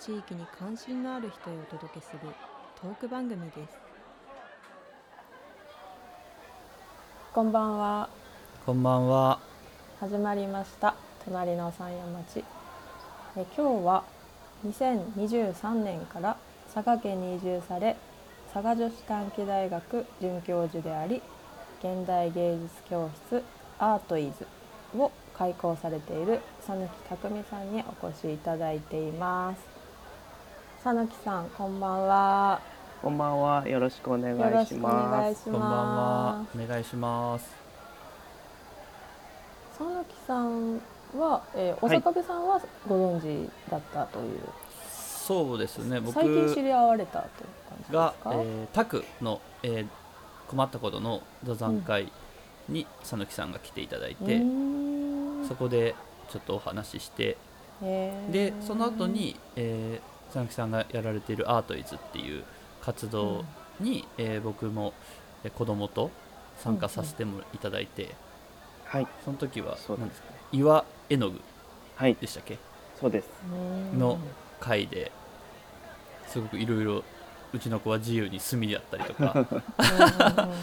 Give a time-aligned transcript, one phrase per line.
[0.00, 2.20] 地域に関心のある人へお届けする
[2.80, 3.76] トーク番組です。
[7.34, 8.08] こんばんは。
[8.64, 9.40] こんばんは。
[9.98, 10.94] 始まりました。
[11.24, 12.44] 隣の山谷町。
[13.36, 14.04] え今日は
[14.64, 16.36] 2023年から
[16.72, 17.96] 佐賀県に移住され
[18.54, 21.20] 佐賀女子短期大学准教授であり
[21.80, 23.42] 現代芸術教室
[23.80, 24.46] アートイズ
[24.96, 29.77] を開講されている佐貫匠さんにお越しいただいています
[30.84, 32.60] 佐貫さんこんばんは
[33.02, 33.68] こんばんは。
[33.68, 35.44] よろしくお願いします。
[35.44, 36.64] こんばんはま。
[36.64, 37.46] お願いします。
[37.46, 37.50] す
[39.76, 40.80] 佐貫さん
[41.18, 44.40] は、えー、小坂部さんはご存知だったという、
[44.88, 45.98] そうですね。
[46.00, 47.32] 僕最近知り合われたという
[47.68, 49.86] 感じですがか、えー、タクの、えー
[50.46, 52.10] 困ったことの座談会
[52.70, 54.40] に佐貫さんが来ていただいうて、
[55.46, 55.94] そこで
[56.30, 57.36] ちょっとお話しして、
[57.82, 62.44] でその後に、えー佐貫さんがやられているアートイズっていう
[62.80, 63.44] 活動
[63.80, 64.92] に、えー僕も
[65.44, 66.10] えー子供と
[66.58, 68.14] 参加させてもいただいて、
[68.84, 69.06] はい。
[69.24, 71.40] その時は何ですかね岩絵の具
[71.94, 72.14] はい。
[72.14, 72.58] でしたっけ？
[73.00, 73.28] そうです。
[73.96, 74.18] の
[74.60, 75.12] 回で
[76.26, 77.04] すごくいろいろ
[77.52, 80.54] うちの子は自由に墨やったりとかうんうんうんうん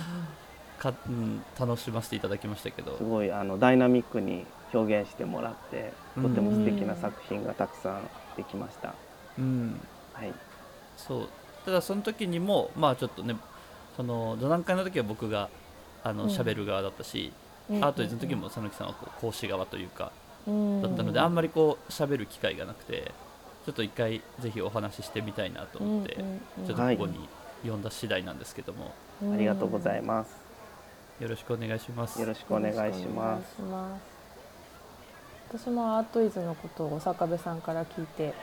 [0.78, 8.90] か、うん、楽しませていただきましたけどすごいあのダイナミックに表現してもらって、とても素敵な作品がたくさんできました。
[8.90, 8.96] うん
[9.38, 10.34] はい。
[10.98, 11.30] そう。
[11.66, 13.36] ただその時にもまあちょっとね
[13.98, 15.50] その座談会の時は僕が
[16.04, 16.30] あのうん。
[16.30, 17.34] 喋る側だったし、
[17.70, 17.84] うん。
[17.84, 20.12] アートイズの時も佐貫さんはこう講師側というか
[20.48, 20.82] うん。
[20.82, 23.12] だったので、あんまりこう喋る機会がなくて
[23.66, 26.68] ちょっと一回ぜひお話ししてみたいなと思って、うんうんうん。
[26.68, 27.28] ちょっとここに
[27.68, 28.94] 呼んだ次第なんですけども、
[29.34, 30.38] ありがとうございます。
[31.20, 32.20] よろしくお願いします。
[32.20, 32.84] よろしくお願いします。
[32.84, 34.06] よろしくお願いします。
[35.48, 38.34] 私もアートイズのことを坂部さんから聞いて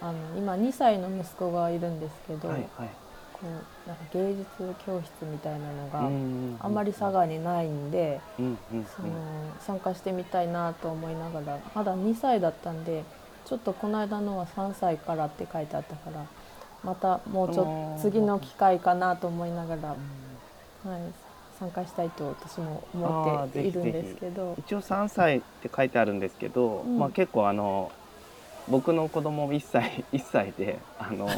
[0.00, 2.88] あの今2歳の息子がいるんですけど、はいはい。
[3.32, 4.46] こうなんか芸術
[4.86, 8.86] 教室みたいなのがんあんまり佐賀にないんで、うんうんうん。
[8.86, 9.08] その
[9.60, 13.02] 参加してみたいなと思いながらまだ2歳だったんで
[13.44, 16.24] ちょっとこの間のは3歳からって書いてあったから
[16.84, 19.98] またもうちょっと次の機会かなと思いながら、はい、
[21.58, 24.54] 参加したいと私も思っているんですけど。
[24.58, 26.98] 一応3歳って書いてあるんですけど、うん。
[26.98, 27.90] まあ結構あの
[28.68, 31.28] 僕の子供1歳 1歳であの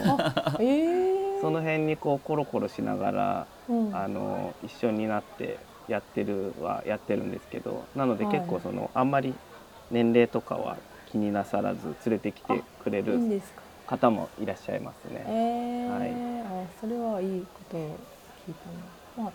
[0.61, 0.63] え。
[1.13, 3.95] ーその辺にこうコロコロしながらうん。
[3.95, 8.35] あの一緒になってやってるはやってるんですけどなのではい。
[8.35, 9.35] 結構その、あんまり
[9.91, 10.77] 年齢とかは
[11.13, 13.21] 気になさらず連れてきてくれる
[13.87, 15.15] 方もいらっしゃいますえ。
[15.15, 15.25] ね。
[15.29, 17.81] ーあそれはいいことを
[18.47, 18.55] 聞い
[19.17, 19.33] たな、まあ、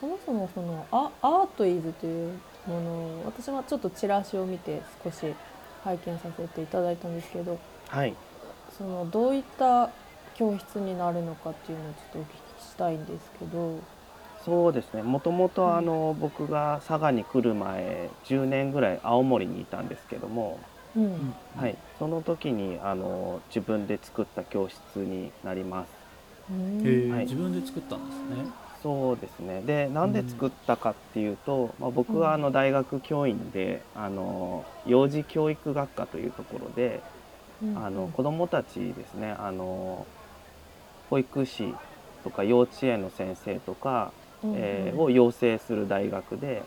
[0.00, 2.32] そもそもそのアアートイズという
[2.66, 5.34] ものを私はちょっとチラシを見て少し
[5.82, 8.16] 拝見させていただいたんですけどはい、
[8.70, 9.92] そのどういった
[10.34, 13.80] 教室になるのかっていうのをちょっとお聞きしたいんですけど。
[14.44, 15.02] そうですね。
[15.02, 15.76] もともとうん。
[15.76, 21.04] あの、僕が佐賀に来る前10年ぐらい青森にいたんですけども、うん。
[21.04, 21.34] うん。
[21.54, 25.92] はい、その時にあの自分で作った教室になります。
[26.48, 27.24] はい。
[27.24, 28.46] 自分で作ったんですね。
[28.82, 29.62] そうですね。
[29.62, 37.00] でなんで作ったかっていうと、まあ、僕はあの大学教員であの幼児教育学科というところで
[37.62, 37.78] うん。
[37.78, 40.06] あの子どもたちですねあの
[41.10, 41.80] 保育士
[42.24, 46.62] とか幼稚園の先生とか、うんえーを養成する大学で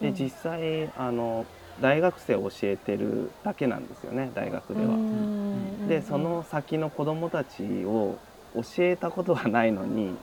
[0.00, 0.14] でうん。
[0.14, 1.46] 実際あの
[1.80, 4.86] 大学生を教えてるだけなんですよね大学では。
[4.94, 8.18] うんでその先の子どもたちを
[8.54, 10.18] 教えたことがないのにうん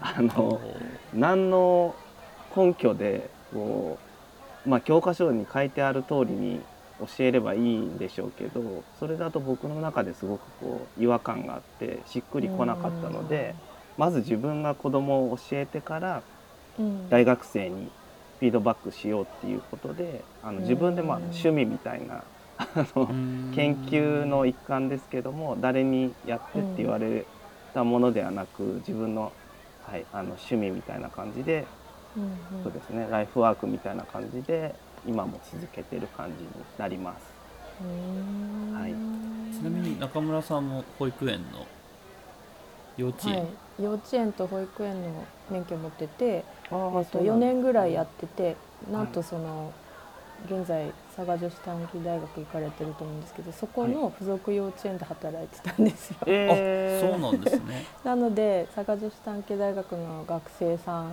[0.00, 0.60] あの
[1.12, 1.94] 何の
[2.56, 3.98] 根拠でこ
[4.66, 6.60] う、まあ、教科書に書いてある通りに
[7.00, 13.54] 教えればいいんでしょうけどそれだと僕の中ですごくこう違和感があってしっくりこなかったので
[13.96, 16.22] まず自分が子供を教えてから
[16.78, 17.08] うん。
[17.10, 17.90] 大学生に
[18.38, 22.24] フィードバックしようっていうことであの自分でま趣味みたいな
[22.56, 23.06] あの
[23.54, 27.26] 研究の一環ですけども誰にやってって言われ
[27.74, 29.32] たものではなく自分の,、
[29.90, 31.64] はい、あの趣味みたいな感じで、
[32.16, 32.22] うん
[32.58, 32.62] うん。
[32.62, 34.74] そうですねライフワークみたいな感じで
[35.06, 37.38] 今も続けてる感じになります。
[38.74, 38.92] はい。
[39.54, 41.66] ちなみに中村さんも保育園の
[42.96, 48.56] 幼稚園、はい、幼稚園と保育園の免許を持ってて、あえっと、4年ぐらいやってて
[48.92, 49.72] なんとその、
[50.46, 56.16] 現在佐賀女子短期大学行かれてると思うんですけどそこの付属幼稚園で働いてたんですよ。
[56.26, 57.84] えー、そうなんですね。
[58.04, 61.12] なので佐賀女子短期大学の学生さん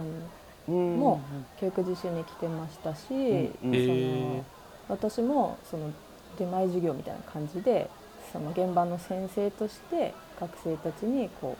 [0.67, 1.21] うんも
[1.59, 3.13] 教育実習に来てましたし、
[3.63, 3.85] うんうん。
[3.85, 4.45] その
[4.89, 5.91] 私もその
[6.37, 7.89] 出前授業みたいな感じで
[8.31, 11.57] その現場の先生として学生たちにこ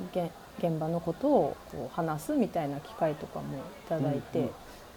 [0.00, 4.50] う現現場のことをこう話すみたいな機会とかもいただいて、うんうん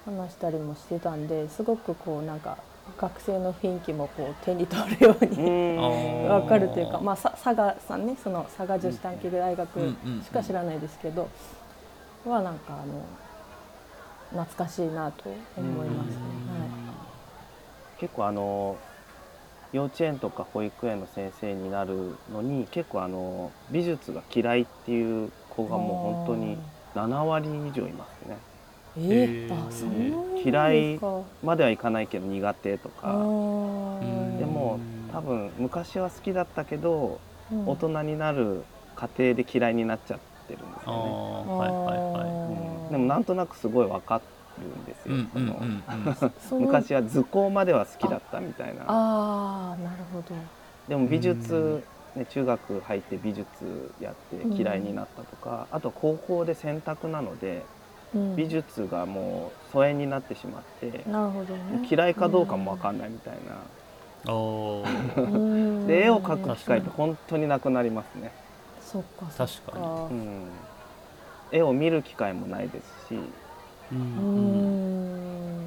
[0.06, 2.58] 話したりもしてたんですごくこうなんか
[2.98, 5.36] 学生の雰囲気もこう手に取るよううに
[6.28, 11.30] 分 かるというか、まあ、さ佐賀さんねその佐賀女子短期大学しか知らないですけど、
[12.26, 16.16] はなんかあの懐かしいなと思いますね。
[18.00, 18.78] 結構あの
[19.72, 26.58] 幼稚園とか保育園の先生になるのに結構あの美術が嫌いっていう子がもう本当に
[26.96, 28.38] 7割以上いますね
[28.98, 29.48] え
[30.44, 31.00] 嫌い
[31.44, 34.38] まではいかないけど苦手とあかー。
[34.40, 37.20] でもうん多分昔は好きだったけど
[37.52, 37.68] うん。
[37.70, 38.64] 大人になる
[38.96, 41.56] 過程で嫌いになっちゃってるんですあよね、ー。
[41.58, 42.30] はいはいはい。
[42.86, 42.92] うん。
[42.92, 44.22] でもなんとなくすごい分か
[44.58, 45.56] るんですよ、その
[46.60, 48.84] 昔は図工までは好きだったみたいな。
[48.88, 50.36] ああなるほど。
[50.88, 51.84] でも美術、
[52.16, 53.46] ね、中学入って美術
[54.00, 57.81] やって嫌いになったとか、あと高校で選択なのでうん
[58.14, 61.88] 美術がもう疎遠になってしまって、なるほどね。
[61.90, 63.74] 嫌いかどうかも分かんないみたいな、
[65.88, 68.32] で絵を描く機会って本当になくなりますね、
[68.80, 69.78] そっか確か。
[70.10, 70.70] にうん、
[71.52, 73.16] 絵を見る機会もないですし。
[73.92, 74.78] ううん。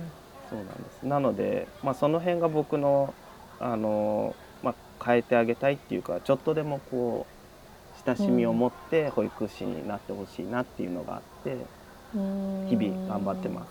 [0.03, 0.13] ん
[0.51, 1.03] そうなんです。
[1.07, 3.15] なので、まあ、その辺が僕の
[3.59, 11.69] あの、まあ、変えてあげたいっていうかちょっとでもこう親しみを持って保育士になってほしいなっていうのがあって、うん
[12.15, 13.69] 日々頑張ってます。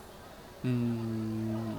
[0.66, 1.78] うーん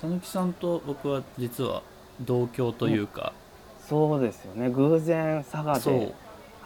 [0.00, 1.82] 讃岐さんと僕は実は
[2.20, 3.32] 同郷というか、
[3.88, 4.68] そうですよね。
[4.70, 5.94] 偶然佐賀で、そう。
[5.96, 6.14] はい。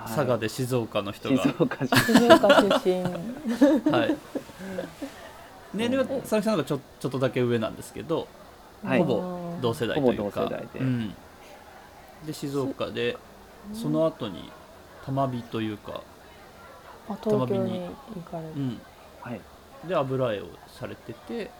[0.07, 1.89] 佐賀で静岡の人が、静岡出
[2.89, 3.03] 身。
[3.93, 4.17] はい、
[5.75, 8.27] 年齢は佐々木さんの方がちょちょっとだけ上なんですけど、
[8.83, 8.99] はい。
[9.01, 10.23] ほぼ同世代というか。
[10.23, 10.81] ほぼ同世代で。
[10.81, 11.15] うん、
[12.27, 13.19] で静岡で
[13.75, 14.51] その後に
[15.05, 16.01] 玉美というか、あ
[17.17, 18.81] 東京に行かれるうん、
[19.21, 19.41] はい。
[19.85, 21.51] で油絵をされてて。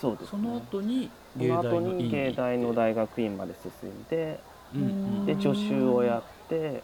[0.00, 4.40] そうです、ね、その後にその後に院芸大の学大学院まで進んで
[4.74, 4.80] うん。
[4.82, 5.26] うん。
[5.26, 6.82] で助手をやって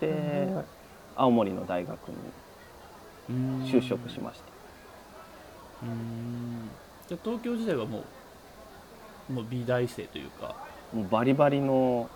[0.00, 0.64] でうん
[1.16, 2.16] 青森の大学に
[3.30, 3.64] うん。
[3.64, 4.52] 就職しました。
[5.82, 6.70] うん。
[7.08, 8.04] じゃあ東京時代はも
[9.28, 10.54] うもう美大生というか。
[10.92, 12.08] もうバリバリの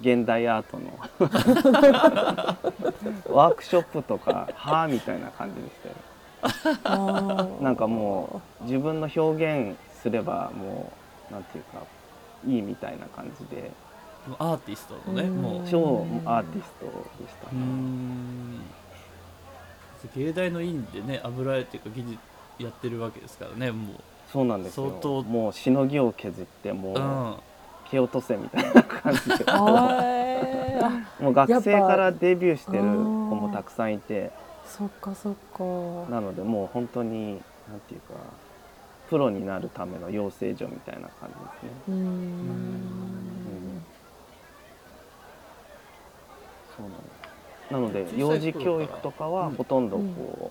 [0.00, 0.98] 現代アートの。
[3.34, 5.72] ワークショップとかはあみたいな感じでし
[6.82, 10.92] たよなんかもう自分の表現すればも
[11.30, 11.82] うなんていうか
[12.46, 13.70] いいみたいな感じで。
[14.38, 15.42] アーティストのねうん。
[15.42, 15.68] もう。
[15.68, 16.86] 超アーティスト
[17.22, 18.60] でしたうーん。
[20.16, 22.18] 芸大の院でね油絵っていうか技術
[22.58, 24.00] やってるわけですからねも
[24.32, 24.88] そうなんですよ。
[24.88, 25.22] 相当。
[25.22, 27.34] もうしのぎを削ってもう、う、うん
[27.94, 29.44] 蹴落とせみたいな感じで。
[31.20, 34.32] もう学生からデビューしてる子もたくさんいて。
[34.66, 35.62] そっかそっか。
[36.10, 37.34] なのでもう本当に
[37.68, 38.14] なんていうか
[39.08, 41.70] プロになるための養成所みたいな感じですね。
[41.88, 43.84] うーん。
[46.76, 47.72] そうなんです。
[47.72, 50.50] なので幼頃児教育とかはうんほとんどこ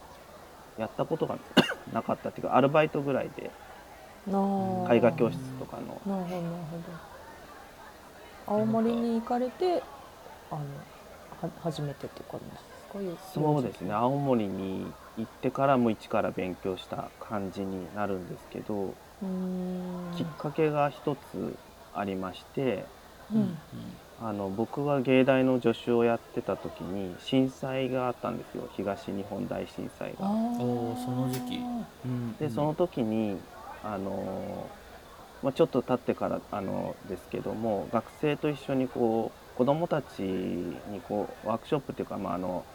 [0.78, 1.38] うやったことが
[1.92, 3.52] なかったっていうかアルバイトぐらいで
[4.28, 7.13] 絵画教室とかのなるほどなるほど
[8.48, 9.82] 青森に行かれて
[10.52, 10.62] あの
[11.42, 12.58] は初めてって感じで
[13.18, 13.34] すか？
[13.34, 13.94] そうですね。
[13.94, 14.86] 青森に
[15.18, 18.94] 行ってからも一から勉強した感じになるんですけど
[20.18, 21.56] きっかけが一つ
[21.96, 22.86] ありまして
[23.34, 23.58] うん。
[24.22, 28.70] あの僕が芸大の助手をやってた時に震災があったんですよ。
[28.78, 30.18] 東日本大震災が。
[30.20, 30.26] そ
[31.12, 31.58] の時期。
[32.06, 32.38] うん。
[32.38, 33.38] でその時に
[33.84, 34.68] あの、
[35.44, 40.24] まあ、ちょっと経ってからあのですけども学生と一緒にこう子どもたち
[40.88, 42.68] にこうワークショップっていうか、まあ、あの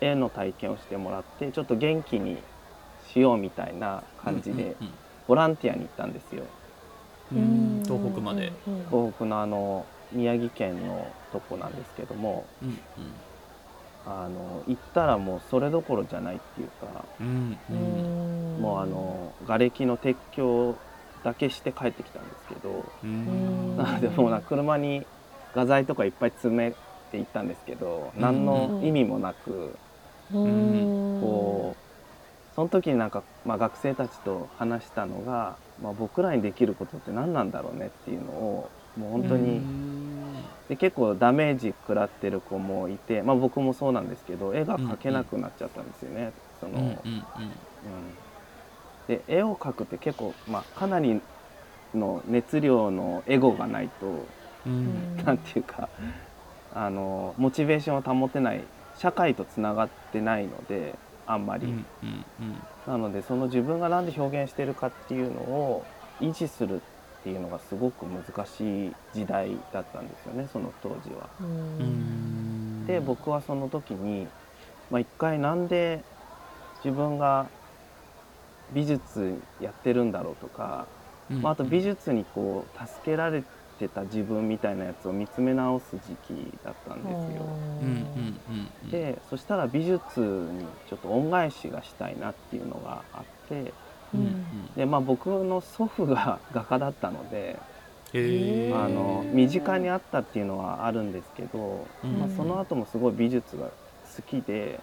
[0.00, 2.46] 絵の体験をしてもらってちょっと元気に
[2.98, 6.52] しようみたいな感じでうんボランティアに行ったんですよ。
[7.30, 7.38] うん。
[7.38, 7.82] うん。
[7.84, 12.82] 東北まで、うんうん東北のあの宮城県のとこなんですけどもうん
[14.04, 17.76] あの行ったらもうそれどころじじゃないっていうかうんうん。
[17.76, 18.04] うん。
[18.56, 20.82] うんもうあの瓦礫の撤去
[21.24, 23.76] だけして帰ってきたんですけどうん。
[23.76, 25.06] な のでもうな車に
[25.54, 26.72] 画材とかいっぱい詰め
[27.10, 29.74] ていったんですけど何の意味もなく
[30.32, 31.20] うん。
[31.20, 39.62] こうその時になんか、まあ、学生たちと話したのが、まあ、僕らにできることって何なんだろうねっていうのをもう本当に、
[40.68, 46.32] で結構ダメージ食らってる子もいて、まあ、僕もそうなんですけど絵が描けなくなっちゃったんですよね。
[46.60, 46.80] その。
[46.80, 47.22] うん
[49.08, 51.20] で絵を描くって結構、まあ、かなり
[51.94, 54.26] の熱量のエゴがないと
[54.66, 55.38] うん。
[55.38, 55.88] ていうか
[56.74, 58.62] あのモチベーションを保てない
[58.96, 60.94] 社会とつながってないので
[61.26, 61.86] あんまり、うん
[62.40, 65.84] うんなのでその自分が何で表現してるかっていうのを
[66.20, 66.76] 維持する
[67.20, 71.28] っていうのがすごく難しい時代だったんですよねその当時は。
[72.86, 74.26] で僕はその時に、
[74.90, 76.02] まあ、一回なんで
[76.82, 77.46] 自分が
[78.72, 80.86] 美術やってるんだろうとか、
[81.30, 81.42] うん。
[81.42, 83.42] まあ、あと美術にこう助けられ
[83.78, 87.46] てた自分みたいなやつを見つめ直す時期だったんですよ。
[88.90, 93.72] でそしたら美術にちょっと恩返しがしたいなっていうのがあって
[94.14, 94.74] うんうん。
[94.76, 97.58] で、まあ、僕の祖父が画家だったので
[98.74, 102.18] あの身近にあったっていうのはあるんですけど、うん。
[102.18, 103.66] まあ、その後もすごい美術が
[104.16, 104.80] 好きで、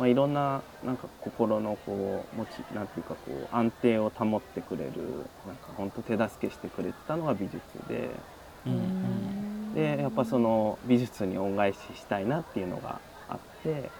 [0.00, 8.24] まあ、いろんななんか心のこう持ちなんていうかこう安定を保ってくれるなんか本当手助けしてくれてたのが美術で。
[8.64, 9.74] うんうん。
[9.74, 13.92] でやっぱその美術に恩返ししたいなっていうのがあって。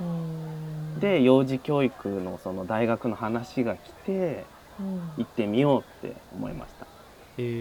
[0.00, 0.98] うん。
[0.98, 5.14] で幼児教育のその大学の話が来てうん。
[5.16, 6.86] 行ってみようって思いました。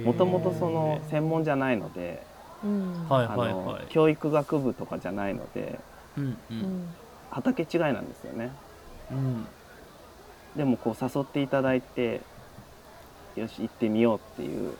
[0.04, 2.28] もともとその専門じゃないので
[2.62, 5.86] あのはいはい教育学部とかじゃないので
[6.18, 6.98] うんううんん
[7.32, 8.52] 畑違いなんですよね。
[9.12, 9.48] うん。
[10.56, 12.22] でもこう誘っていただいて
[13.36, 14.74] よし行ってみようっていう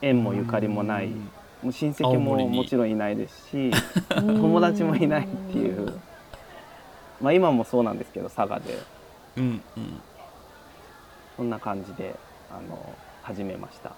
[0.00, 1.06] 縁もゆかりもない。
[1.06, 1.30] うん。
[1.62, 3.70] もう親戚ももちろんいないですし
[4.10, 6.00] 友達もいないっていう。
[7.20, 8.78] まあ今もそうなんですけど佐賀で。
[9.36, 10.00] うんうん。
[11.36, 12.14] そんな感じで
[12.50, 12.78] あの
[13.22, 13.92] 始めました。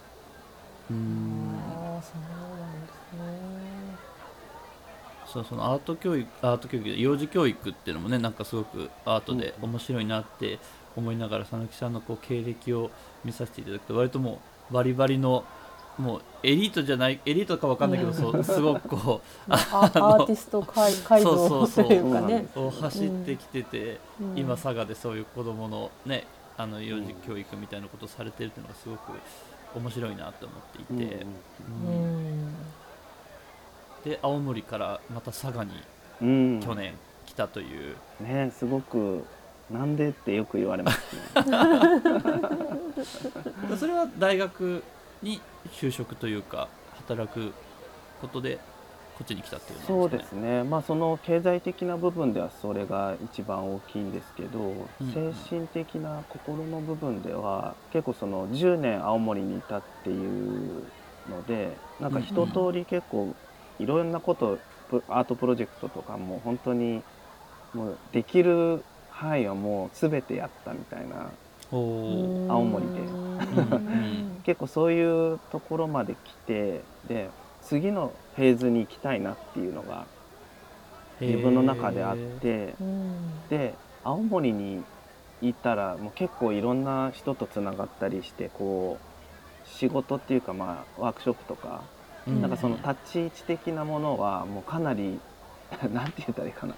[0.91, 1.59] うん。
[1.95, 3.13] ああそうなんです
[3.61, 3.64] ね
[5.35, 10.61] そうそのアート教育アート教育で幼児教育っていうのもねなんかすごくアートで面白いなって
[10.95, 12.93] 思いながら佐々木さんのこう経歴を
[13.25, 15.45] 見させていただくと割ともうバリバリの
[15.99, 22.47] もうエリートじゃないエリートかわかんないけど、そうすごくこ あアーティスト改改造そうそうそうというかね。
[22.53, 24.39] うこう走ってきてて、うん。
[24.39, 26.27] 今佐賀でそういう子どものね
[26.57, 29.13] あの幼児教育みたいなことをされてるっていうのがすごく
[29.77, 31.27] 面白いなと思っていて、う
[31.87, 32.51] うん。
[32.51, 32.55] ん
[34.05, 35.73] で青森からまた佐賀に
[36.23, 36.61] うん。
[36.61, 36.95] 去年
[37.27, 39.25] 来たという、ねすごく
[39.71, 41.23] なんでってよく言われますね。
[43.79, 44.83] それは大学
[45.23, 46.69] に就職というか
[47.07, 47.53] 働く
[48.21, 48.59] ことで
[49.17, 60.83] こっちに来たっていうのそうですね、まあ、その経済的な部分ではそれが一番大きいんですけど、うん精神的な心の部分では結構その10年青森にいたっていう
[61.31, 63.35] のでなんか一通り結構
[63.79, 64.59] いろんなこと
[64.91, 67.03] プアートプロジェクトとかも本当に
[67.75, 71.31] もうできる範囲はもう全てやったみたいな
[71.71, 73.01] 青森で。
[73.01, 74.41] うん。
[74.45, 77.31] 結構そういうところまで来てで
[77.63, 80.05] 次のフェーズに行きたいなっていうのが
[81.21, 83.49] 自分の中であってうん。
[83.49, 84.85] で青森に
[85.41, 95.21] 行ったらもう結構いろんな人とつながったりしてこう仕事っていうかまあワークショップとか、うんなんかその立ち位置的なものはもうかなり
[95.93, 96.75] なんて言ったらいいかな。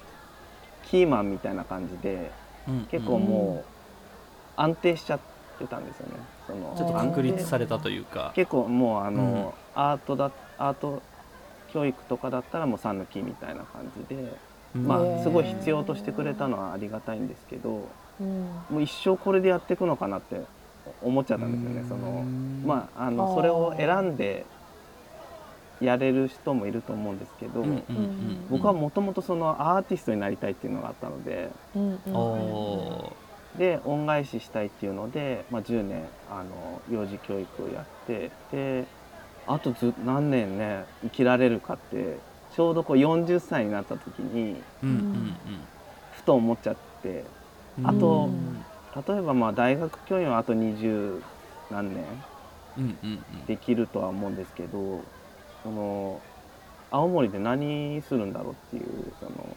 [0.90, 2.30] キーマンみたいな感じで
[2.68, 2.86] うん。
[2.86, 5.20] 結構もう安定しちゃっ
[5.58, 6.14] てたんですよね。
[6.46, 8.32] そのちょっと確立されたというか。
[8.34, 11.02] 結構もうあの、アートだアート
[11.72, 14.32] 教育とかだったらもう3抜きみたいな感じで、
[14.74, 17.88] まあすごい必要としてくれたのはありがたいんですけど
[18.20, 18.44] うん。
[18.70, 20.40] もう一生これでやっていくのかなって
[21.02, 21.88] 思っちゃったんですよね。
[21.88, 22.24] その
[22.64, 24.46] まああのそれを選んで
[25.80, 28.47] やれる人もいると思うんですけど、うんうんうん。
[28.50, 32.14] 僕はもともとそのアーティストになりたいっていうのがあったのでうんうん。
[32.14, 33.12] お
[33.59, 38.85] で恩返ししたいっていうので、まあ、10年あの幼児教育をやってで
[39.47, 42.18] あとず何年ね生きられるかって
[42.54, 45.37] ちょうどこう40歳になった時にうんうん
[46.12, 47.25] ふと思っちゃって
[47.78, 47.87] うん。
[47.87, 48.64] あとうん
[49.09, 51.23] 例えばまあ大学教員はあと20
[51.71, 52.04] 何年
[52.78, 53.47] うんうん。
[53.47, 55.02] できるとは思うんですけど
[55.66, 56.20] その
[56.92, 59.56] 青森で何するんだろうっていうその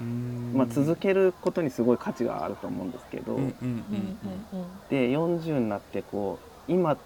[0.00, 0.52] うん。
[0.54, 3.64] まあ、続けることにすごい価値があると思うんですけど、うんうんうんう
[4.56, 4.60] ん。
[4.60, 6.38] うんで40になってこ
[6.68, 6.98] う今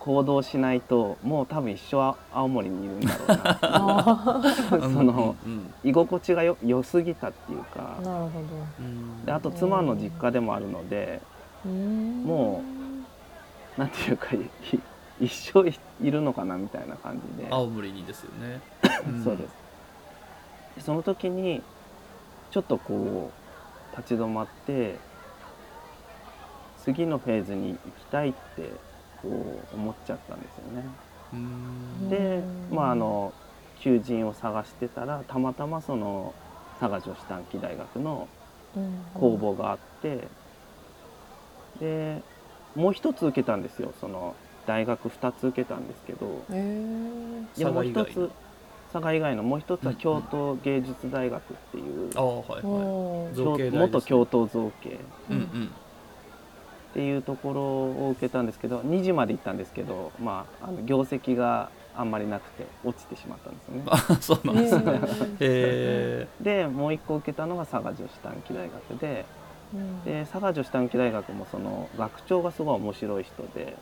[0.00, 4.42] 行動しないともう多分一生青森にいるんだろうな。
[4.82, 7.94] そのうんうん居心地がよ良すぎたっていうか。
[8.00, 8.30] あなるほ
[8.80, 9.24] うん。
[9.24, 11.20] であと妻の実家でもあるので
[11.64, 12.60] どう
[13.80, 14.40] なんていうかい
[15.20, 18.60] 一生いいるのかなみたいな感じで、青森にですよね、
[19.10, 19.24] ん。
[19.24, 19.54] そうです。
[20.76, 21.62] でその時に
[22.50, 23.30] ちょっとこ
[23.92, 24.96] う立ち止まって
[26.78, 27.78] 次のフェーズに行き
[28.10, 28.70] たいって
[29.22, 29.28] こ
[29.72, 30.84] う思っちゃったんですよね。
[31.32, 32.08] うん。
[32.10, 32.16] で
[32.70, 32.76] うん。
[32.76, 33.32] まああの
[33.80, 36.34] 求人を探してたらたまたまその
[36.80, 38.28] 佐賀女子短期大学の
[38.76, 39.04] うん。
[39.14, 40.28] 公募があって、
[41.78, 42.22] で
[42.74, 44.34] もう一つ受けたんですよその
[44.66, 48.30] 大学2つ受けたんですけどでもう一つ
[48.94, 54.90] 佐賀以外のもう一つは京都芸術大学っていう、ああはい元京都造形。
[54.90, 54.92] い
[55.30, 55.70] うんうん。
[56.92, 57.60] っていうところ
[58.06, 63.82] を受けたんですけど2時まで行ったんですけど、まあ、あの業績があんまりなくて落ちてしまったんですよね。
[63.88, 64.56] あそうなん
[65.36, 66.28] ですね。
[66.40, 69.24] でもう一個受けたのが佐賀女子短期大学で
[69.74, 70.04] うん。
[70.04, 73.76] で佐賀女子短期大学もその学長がすごい面白い人で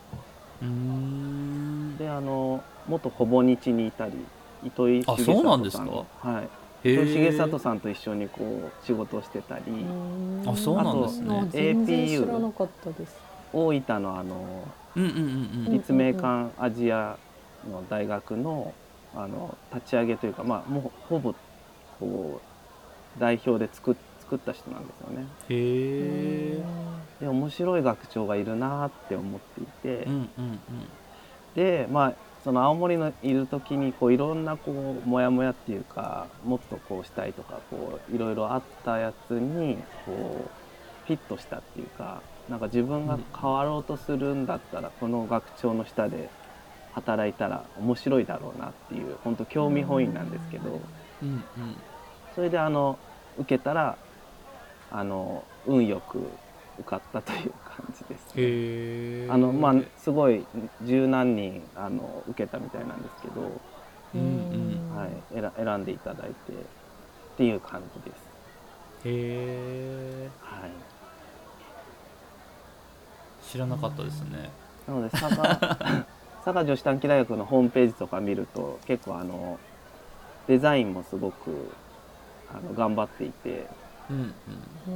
[1.98, 4.12] であの元ほぼ日にいたり
[4.64, 5.84] 糸井重あそうなん里ですか？
[5.84, 6.48] さんはい。
[6.88, 10.42] へ糸井重え里さんと一緒にこう仕事をしてたり、うん。
[10.46, 11.46] あそうなんですね。
[11.52, 12.20] APU
[13.52, 15.72] 大分のあのうんうん。
[15.72, 17.16] 立命館アジア
[17.70, 18.72] の大学の
[19.14, 21.34] あの立ち上げというか、まあ、もうほぼ
[22.00, 22.40] こ
[23.16, 25.26] う代表で作っ作った人なんですよね。
[25.48, 26.62] へえ
[27.20, 30.58] で面白い学長がいるなって思っていて、うんうんうん。
[31.54, 39.76] でまあその青森のいる時にこういろんなこうモヤモヤっていうかもっとこうしたいとかこういろいろあったやつに
[40.06, 46.28] こうフィットしたっていうかなんか自分が変わろうとするんだったらこの学長の下で
[46.92, 50.80] 働いたら面白いだろうなっていう本当興味本位なんですけど。
[51.22, 51.42] うんうん。
[52.34, 52.98] それであの
[53.38, 53.96] 受けたら
[54.92, 56.18] あの運よく
[56.78, 58.32] 受かったという感じです、ね。
[58.36, 60.44] へえあのまあすごい
[60.82, 63.40] 十何人あの受けたみたいなんですけど、
[64.94, 66.54] はい、選選んでいただいてっ
[67.36, 68.22] ていう感じです。
[69.04, 69.10] へ
[70.24, 70.70] えはい、
[73.44, 74.50] 知らなかったですね。
[74.86, 76.06] なので佐賀
[76.44, 79.58] 佐賀女子短期大学のホームページとか見ると結構あの
[80.48, 81.72] デザインもすごく
[82.52, 83.66] あの頑張っていて
[84.12, 84.94] うんうん。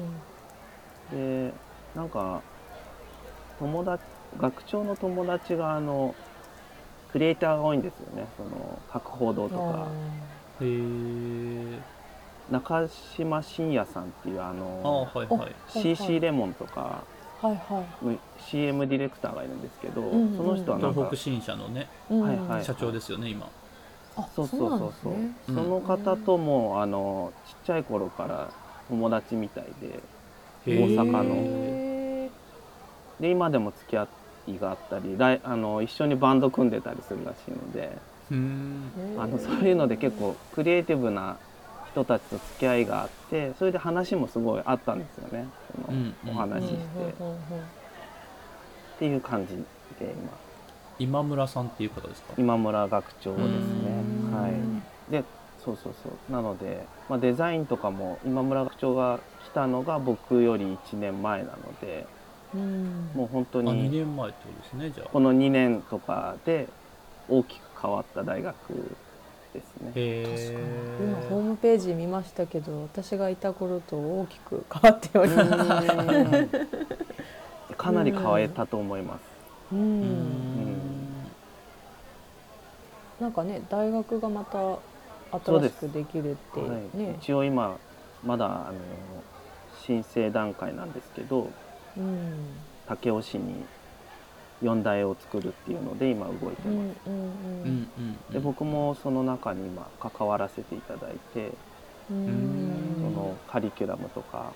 [1.14, 1.48] うん。
[1.48, 1.52] で
[1.94, 2.42] なんか
[3.58, 4.02] 友達
[4.38, 6.14] 学長の友達があの
[7.12, 8.26] クリエイターが多いんですよね。
[8.36, 9.88] その博報堂とか。
[10.60, 11.78] へえ
[12.50, 15.54] 中島信也さんっていうああのはいはい。
[15.68, 17.02] CC レモンとか
[17.40, 18.04] はいはい。
[18.04, 22.64] の CM ディレクターがいるんですけど、んうんその人はなんか東北新社のねうんはいはい。
[22.64, 23.48] 社長ですよね今。
[24.16, 24.68] あそうそうそう。
[25.02, 25.54] そうなんですね。
[25.54, 28.50] その方ともあのちっちゃい頃から
[28.88, 30.00] 友達みたいで
[30.66, 31.34] 大阪の。
[31.36, 32.30] へ
[33.20, 34.06] で今でも付き合
[34.46, 37.96] いがあったりライあの一緒にバンド組んでたりするらしいので
[39.18, 41.38] あのそういうので結構クリエイティブな
[41.92, 45.46] 人たちと付き合いがあってそれで話もすごいあったんですよね。
[45.86, 46.78] そのお話しして、っ
[48.98, 49.62] ていう感じで
[50.00, 50.12] 今。
[50.98, 52.34] 今村さんっていう方ですか？
[52.36, 53.50] 今村学長ですね。
[54.30, 54.42] うん。
[54.42, 54.52] はい。
[55.10, 55.24] で
[55.66, 56.32] そうそうそう。
[56.32, 62.06] なので、まあ、デザインとかも今村学長が来たのが僕より1年前なので
[62.54, 63.10] うん。
[63.14, 65.08] もう本当あ2に年前ってことですねじゃあ。
[65.12, 66.68] この2年とかで
[67.28, 68.54] 大きく変わった大学
[69.52, 69.92] ですね。
[69.94, 70.60] へ確か
[71.00, 71.10] えに。
[71.10, 76.48] 今ホームページ見ましたけど私がいた頃と大きく変わっておりますうん
[77.76, 79.20] かなり変えたと思います。
[79.72, 80.02] ううん。
[80.02, 80.76] ん。
[83.20, 84.78] なんかね大学がまた
[85.32, 87.78] 新しくできるってはい、ね一応今
[88.24, 88.78] まだあの
[89.86, 91.50] 申請段階なんですけど
[91.96, 92.56] うん。
[92.88, 93.66] 武雄市に
[94.62, 97.14] 4台を作るっていうので今動いてうんます、うん。
[97.14, 101.52] うんうんで僕もその中に今関わらせていただいて、
[102.08, 104.52] そのカリキュラムとか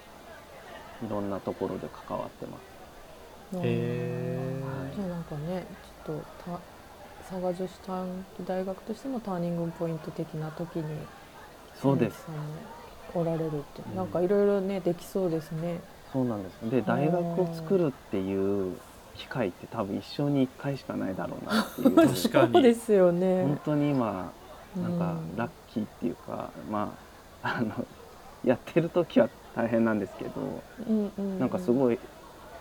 [1.05, 3.57] いろんなところで関わってます。
[3.57, 3.61] うん。
[3.65, 4.63] へ
[4.95, 5.67] じゃあなんかね
[6.05, 6.61] ちょっとた
[7.31, 10.85] 佐賀女子短期大学としてもターニングポイント的な時に
[11.81, 12.27] そうです。
[12.27, 13.97] 千秋さんもおられるって、うん。
[13.97, 15.81] なんかいろいろねできそうですね。
[16.13, 16.71] そうなんです。
[16.71, 18.77] で大学を作るっていう
[19.15, 21.95] 機会って多分一生に1回しかないだろうなっていう。
[21.95, 22.53] 確かに。
[22.53, 23.45] そうですよね。
[23.45, 24.33] 本当に今
[24.77, 25.37] なんかうん。
[25.37, 26.93] ラッキーっていうかま
[27.45, 27.87] ああの
[28.45, 31.99] やってる時は大変なんですけどうんうんなんかすごい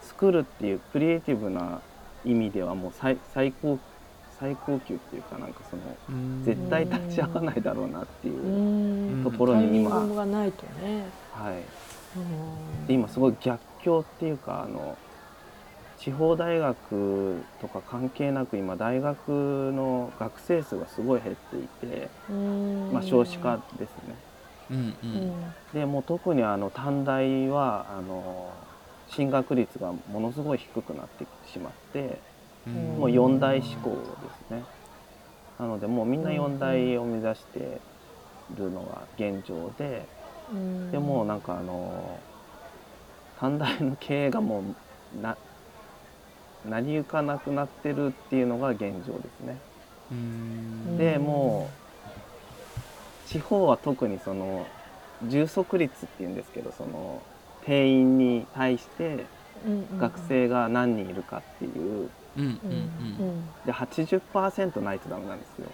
[0.02, 1.82] 作るっていうクリエイティブな
[2.26, 3.80] 意味ではもう最最高
[4.40, 6.44] 最高級っていうかなんかそのうん。
[6.44, 9.24] 絶対立ち会わないだろうなっていうう、ん。
[9.24, 11.04] ところタイミンに今グがないとね。
[11.34, 11.56] はい、
[12.18, 12.88] うん。
[12.88, 14.98] で今すごい逆境っていうかあの
[16.00, 22.90] 地方大学とか関係なく今大学の学生数がすごい減っていて、うん。
[22.94, 24.16] まあ、少子化ですね。
[24.72, 25.12] うんううん。
[25.28, 28.54] んでもう特にあの短大はあの
[29.10, 32.18] 進学率がものすごい低くなってしまってうん
[32.68, 33.96] もう4大志向で
[34.48, 34.64] すね。
[35.60, 37.80] なのでもうみんな4大を目指して
[38.58, 40.06] るのが現状で
[40.52, 40.92] うん。
[40.92, 42.20] でもうなんかあの
[43.40, 44.64] 短大の経営がも
[45.18, 45.38] うな
[46.68, 49.58] 成り行かなくなってるっていうのが現状ですね。
[50.12, 50.98] うん。
[50.98, 51.70] でも
[53.26, 54.66] う地方は特にその
[55.28, 57.22] 充足率っていうんですけどその
[57.66, 59.26] 定員に対して
[59.98, 62.10] 学生が何人いるかっていう
[63.66, 65.66] で80%ないとダメなんですよ。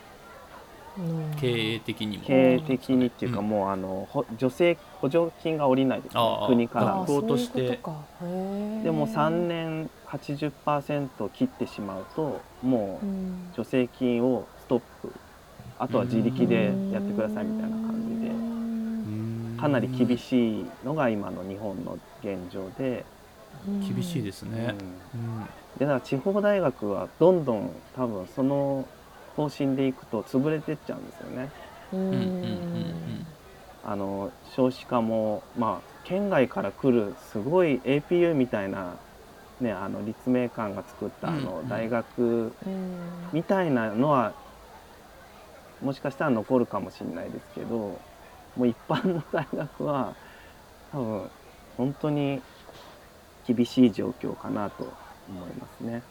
[0.97, 1.35] うん。
[1.39, 2.23] 経営的にも。
[2.25, 3.49] 経営的にっていうかん。
[3.49, 6.21] もうあのほ助成補助金が下りないですね。
[6.47, 6.95] 国から。
[6.95, 13.49] あ学校としてでも3年80%切ってしまうともううん。
[13.53, 15.11] 助成金をストップ。
[15.77, 18.31] あとは自力でやってくださいみたいな感じで。
[18.31, 19.57] うん。
[19.59, 23.03] かなり厳しいのが今の日本の現状で、
[23.65, 24.51] 厳しいですうん。
[24.53, 24.75] ね
[25.13, 28.85] うんでだから地方大学はどんどん多分その
[29.35, 31.49] 方針でいくと潰れてっちゃうんですよね。
[33.83, 38.93] あの少子化もまあ県外から来るすごい APU みたいな、
[39.59, 41.69] ね、あの立命館が作ったあうんのうん。
[41.69, 42.21] 大学
[42.65, 43.29] うん。
[43.31, 44.33] みたいなのは
[45.81, 47.99] もしかしたら残るかもしれないですけど
[48.55, 50.13] もう一般の大学は
[50.91, 51.29] 多分
[51.77, 52.41] 本当に
[53.47, 54.87] 厳しい状況かなと
[55.29, 56.01] 思いますね。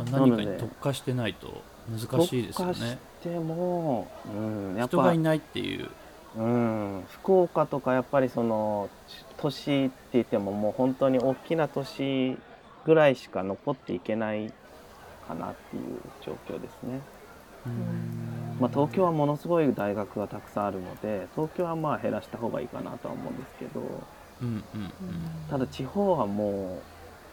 [0.00, 0.12] うん。
[0.12, 5.88] 何かに特化してないと難しいですよ特化しねても、うん、やっぱ人がいないっていう。
[6.36, 8.88] うん、福岡とかやっぱりその
[9.38, 12.38] 都市って言ってももう本当に大きな都市
[12.84, 14.52] ぐらいしか残っていけない
[15.26, 17.00] かなっていう状況ですね。
[18.60, 23.80] まあ、東京はものすごい大学がたくさんあるので東京はまあ減らした方がいいかなとは思うんですけど。
[24.42, 24.92] うんうん
[25.50, 26.80] ただ地方はも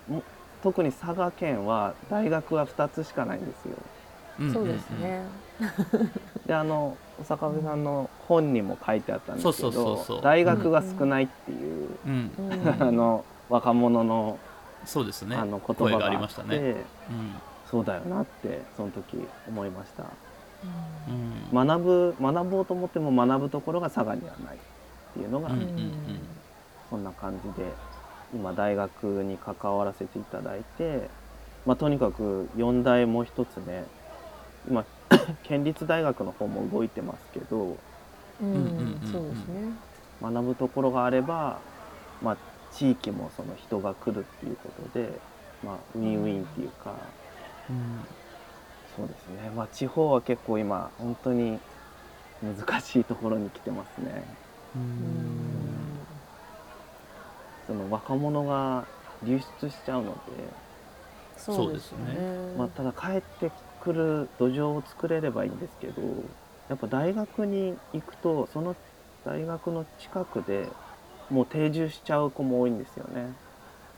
[0.09, 0.23] うも
[0.63, 3.75] 特に佐賀県は大学は2つしかないんですよ。
[4.39, 5.23] うんそうですね。
[6.45, 12.31] であの小坂部さんの本にも書いてあったんですけど大学が少ないっていう、うん。
[12.37, 12.51] うん。
[12.51, 14.37] うんあの若者の
[14.85, 15.35] そうですね。
[15.35, 16.57] あの言声があり葉があっましてたね。
[16.57, 17.35] うん。
[17.69, 19.17] そうだよなってその時
[19.47, 20.03] 思いました。
[21.53, 21.67] うん。
[21.67, 24.59] 学ぶ学ぼうと思っても学ぶところが佐賀にはないっ
[25.13, 25.91] ていうのが、うんうん。
[26.89, 27.71] そんな感じで
[28.33, 31.09] 今大学に関わらせていただいて、
[31.65, 33.85] まあ、とにかく4大もう一つね
[34.67, 34.85] 今
[35.43, 37.77] 県立大学の方も動いてますけど
[38.41, 39.11] うんうんうんうん。
[39.11, 39.71] そうですね
[40.21, 41.59] 学ぶところがあれば、
[42.21, 42.37] まあ、
[42.71, 45.21] 地域もその人が来るっていうことで、
[45.63, 46.95] まあ、ウィンウィンっていうか、
[47.69, 48.05] うん
[48.95, 51.59] そうですね、まあ、地方は結構今本当に
[52.41, 54.23] 難しいところに来てますね。
[54.75, 55.56] ううんん
[57.67, 58.85] その若者が
[59.23, 60.17] 流出しちゃうので、
[61.37, 62.17] そうですよね。
[62.57, 63.51] まあ、ただ帰って
[63.81, 66.01] くる土壌を作れればいいんですけど
[66.69, 68.75] やっぱ大学に行くとその
[69.23, 70.67] 大学の近くで
[71.29, 73.33] もう定住しちゃう子も多いんですよね。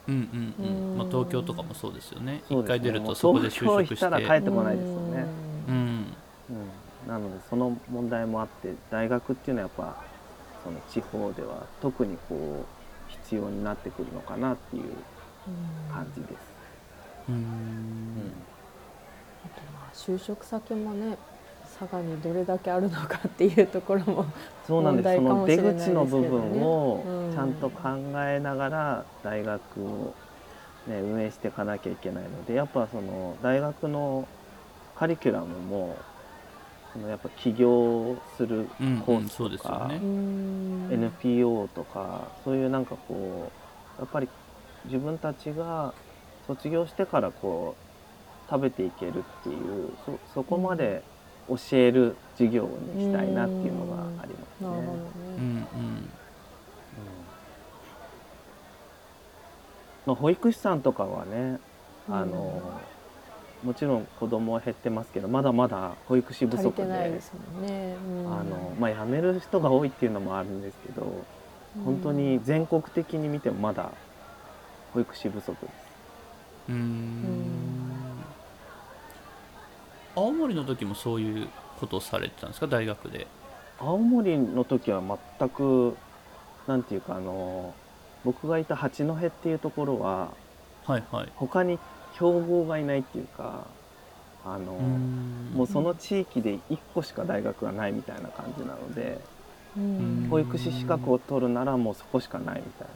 [0.08, 0.98] うんうんうん。
[0.98, 2.42] まあ東京とかもそうですよね。
[2.48, 2.76] そうですね。
[2.76, 5.26] 一回出るとそこで就職し東京行ったら帰てってこないですよね。
[5.68, 5.74] うん。
[6.50, 6.52] う
[7.06, 9.96] ん、なのでその問題もあって大学っていうのはやっぱ
[10.64, 12.79] その地方では特にこう
[13.30, 14.82] 必要になってくるのかなっていう
[15.92, 16.32] 感じです。
[17.28, 17.38] ううん。
[17.38, 18.32] ん
[19.44, 21.16] あとまあ就職先もね
[21.78, 24.26] 佐賀にどれだけあるのかっていうところも
[24.66, 25.14] そうなんです。
[25.14, 27.32] そ問題かの出もしれないです口の部分をうん。
[27.32, 27.88] ちゃんと考
[28.26, 30.14] えながら大学を、
[30.88, 34.26] ね、運営していかなきゃいけないのでやっぱその大学の
[34.98, 35.96] カリキュラムも
[36.92, 39.96] そのやっぱ起業するうんコースとか、ですよね。
[39.96, 43.50] うん NPO とかそういうなんかこ
[43.98, 44.28] うやっぱり
[44.86, 45.94] 自分たちが
[46.46, 51.02] 卒業してからこう食べていけるっていうそそこまで
[51.48, 54.68] 教える授業にしたいなっていうのがありますね。
[55.38, 56.10] うん。
[60.06, 61.60] まあ、保育士さんとかはね
[62.08, 62.62] あの、
[63.62, 67.20] もちろん子供は減ってますけどまだまだ保育士不足でね、
[68.08, 68.32] うん。
[68.32, 71.24] あの、まあ、辞める人が多いっていうのもあるんですけど
[71.84, 73.92] 本当に全国的に見てもまだ
[74.94, 75.74] 保育士不足です。
[76.70, 78.24] うーん。
[80.16, 82.66] 青森の時もそういうことをされてたんですか？
[82.66, 83.26] 大学で。
[83.78, 85.00] 青森の時は
[85.38, 85.96] 全く
[86.66, 87.72] なんていうかあの
[88.24, 90.32] 僕がいた八戸っていうところは
[90.84, 91.28] はいはい。
[91.36, 91.78] 他に
[92.14, 93.66] 競合がいないっていうか
[94.44, 94.72] あの、
[95.54, 99.20] もうその地域で1個しか大学がないみたいな感じなので、
[99.76, 100.26] うん。
[100.30, 102.88] 保育士資格を取るならもうそこしかないみたい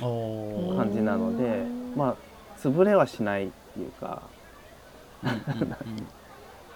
[0.00, 1.64] な感じなので、
[1.96, 2.16] まあ
[2.58, 4.22] 潰れはしないっていうか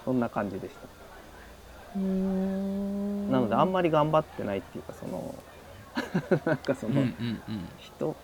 [0.03, 0.87] そんな感じでした。
[1.95, 3.31] うん。
[3.31, 5.35] なのであんまり頑張ってないっていうかその
[6.45, 7.69] なんかそのうんうんうん。
[7.77, 8.15] 人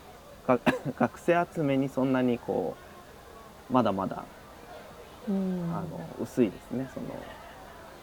[0.46, 0.58] が
[0.98, 2.85] 学生集めにそんなにこう
[3.70, 4.24] まだまだ
[5.28, 5.70] うん。
[5.74, 6.88] あの薄いですね。
[6.94, 7.06] その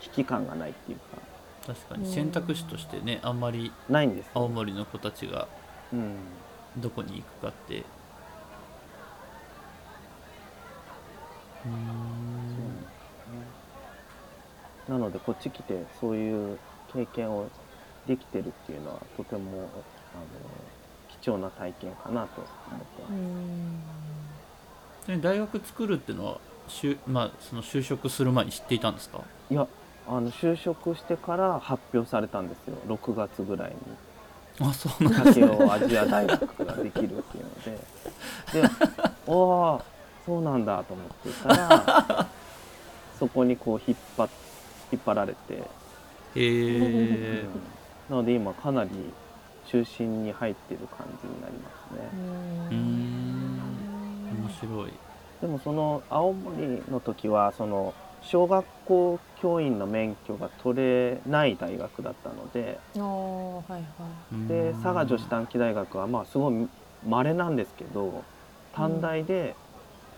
[0.01, 1.21] 危機感がないっていうか。
[1.67, 2.11] 確かに。
[2.11, 4.31] 選択肢としてねあんまりないんですよ。
[4.35, 5.47] 青森の子たちが
[5.91, 6.17] うん。
[6.77, 7.79] どこに行くかって。
[11.65, 12.85] うーん
[14.89, 16.59] なのでこっち来てそういう
[16.91, 17.49] 経験を
[18.05, 19.69] できてるっていうのはとても
[20.13, 20.25] あの
[21.07, 24.22] 貴重な体験かなと思ってます。
[25.07, 29.21] で大学作るっていうのはしゅ、まあ、その就職する前に知っていたんですか？
[29.49, 29.67] いや
[30.07, 32.75] あの就職してから発表されたんですよ。
[32.87, 33.75] 6月ぐらいに。
[34.67, 37.71] あそうなん武雄アジア大学ができるっていうので。
[38.61, 38.69] で
[39.27, 39.81] おお
[40.25, 42.27] そうなんだと思ってたら
[43.19, 44.29] そこにこう引っ張っ
[44.91, 45.63] 引っ張られて、へ
[46.35, 47.43] え
[48.09, 48.89] なので今かなり
[49.67, 52.09] 中心に入ってる感じになりますね。
[52.69, 53.32] うーん
[54.43, 54.91] 面白い。
[55.41, 63.79] でもその青森の時はその小学校教員の免許が取れない大学だったのでああはいは
[64.45, 64.47] い。
[64.47, 66.67] で佐賀女子短期大学はまあすごい
[67.05, 68.23] 稀なんですけど
[68.73, 69.53] 短大で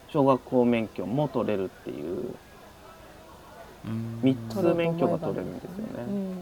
[0.10, 2.36] 小学校免許も取れるっていう
[4.24, 6.04] 3つ免許が取れるんですようね。
[6.04, 6.36] ん。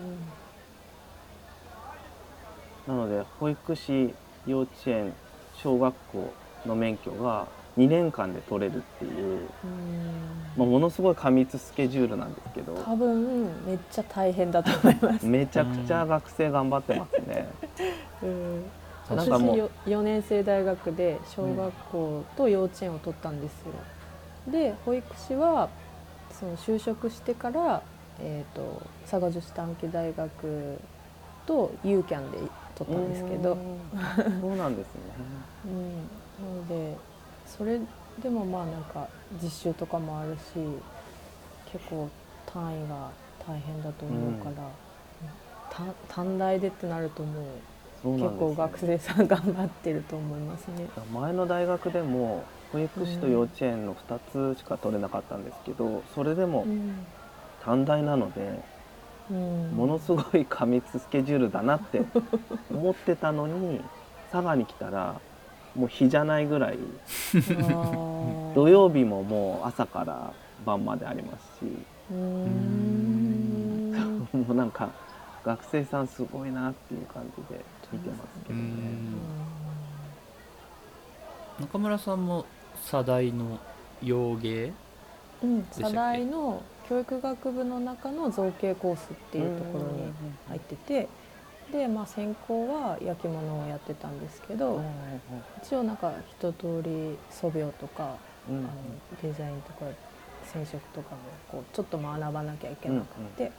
[2.88, 4.14] なので保育士
[4.46, 5.14] 幼稚園
[5.54, 6.34] 小学校
[6.66, 10.24] の免許が2年間で取れるっていう、うん
[10.56, 15.26] まあ、ものすごい過密スケジュールなんですけど多分めっちゃ大変だと思います。
[15.26, 17.48] めちゃくちゃ学生頑張ってますね。
[18.22, 18.64] うん
[19.10, 23.74] 私なんかもうよ4年生大学で小学校と幼稚園を取ったんですよ。
[24.48, 25.70] で保育士は
[26.32, 27.82] その就職してから、
[28.20, 30.78] えー、と佐賀女子短期大学
[31.46, 32.38] と U キャンで
[32.76, 33.58] 取ったんですけど、
[34.42, 35.02] そうなんですね。
[35.66, 35.94] うん、
[36.46, 36.98] なので
[37.58, 37.80] それ
[38.22, 39.08] でもまあなんか
[39.42, 40.40] 実習とかもあるし
[41.72, 42.10] 結構
[42.46, 43.10] 単位が
[43.48, 44.70] 大変だと思うから、
[45.70, 47.42] た短大でってなるとも
[48.06, 50.88] う結構学生さん頑張ってると思いますね。
[51.14, 57.06] 前の大学でも保育士と幼稚園の2つしか取れなかったんですけどそれでもうん。
[57.64, 58.60] 短大なので
[59.32, 59.72] うん。
[59.72, 62.04] ものすごい過密スケジュールだなって
[62.72, 63.82] 思ってたのに
[64.32, 65.20] 佐賀に来たら
[65.76, 66.78] もう日じゃないぐらい。
[68.56, 70.34] 土曜日ももう朝から
[70.66, 71.72] 晩までありますし。
[72.12, 73.04] うーん。
[74.34, 74.90] もうなんか
[75.44, 78.66] 学生さんすごいなっていう感じで見てますけどね。
[81.60, 82.46] 中村さんも
[82.90, 83.60] 佐大の
[84.02, 84.74] 洋芸？
[85.44, 85.96] うん、したっけ？
[85.96, 90.12] 佐大の教育学部の中の造形コースっていうところに
[90.50, 91.08] 入ってて
[91.74, 94.82] で、まあ、専攻は焼き物をやってたんですけど
[95.62, 98.16] 一応なんか一通り素描とか
[98.50, 98.58] うん。
[98.58, 98.68] あの
[99.22, 99.86] デザインとか
[100.46, 101.18] 染色とかも
[101.50, 103.08] こうちょっと学ばなきゃいけなく
[103.38, 103.52] て、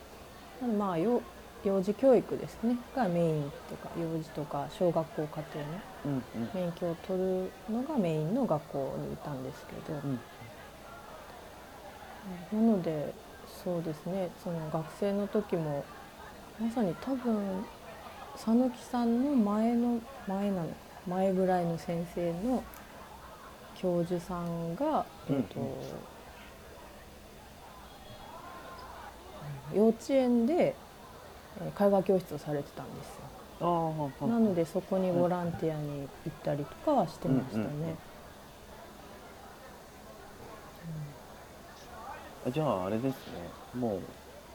[0.60, 1.22] なのでまあ幼
[1.64, 2.76] 幼児教育ですね。
[2.94, 5.64] がメインとか幼児とか小学校課程の
[6.04, 6.50] うんうん。
[6.52, 9.98] 免許を取るのがメインの学校にいたんですけど、
[12.52, 12.68] うん。
[12.68, 13.14] なので
[13.64, 14.28] そうですね。
[14.42, 15.82] その学生の時も
[16.60, 17.64] まさに多分
[18.34, 20.68] 佐野木さんの前の前なの
[21.06, 22.62] 前ぐらいの先生の
[23.76, 26.04] 教授さんが、うんえっと
[29.74, 30.74] 幼稚園で
[31.60, 33.24] えー絵画教室をされてたんですよ。
[34.28, 37.64] なのでそこにボランティアに行ったりとかはしてましたね。
[37.64, 37.98] うんうんうん
[42.52, 44.00] じゃああれですねもう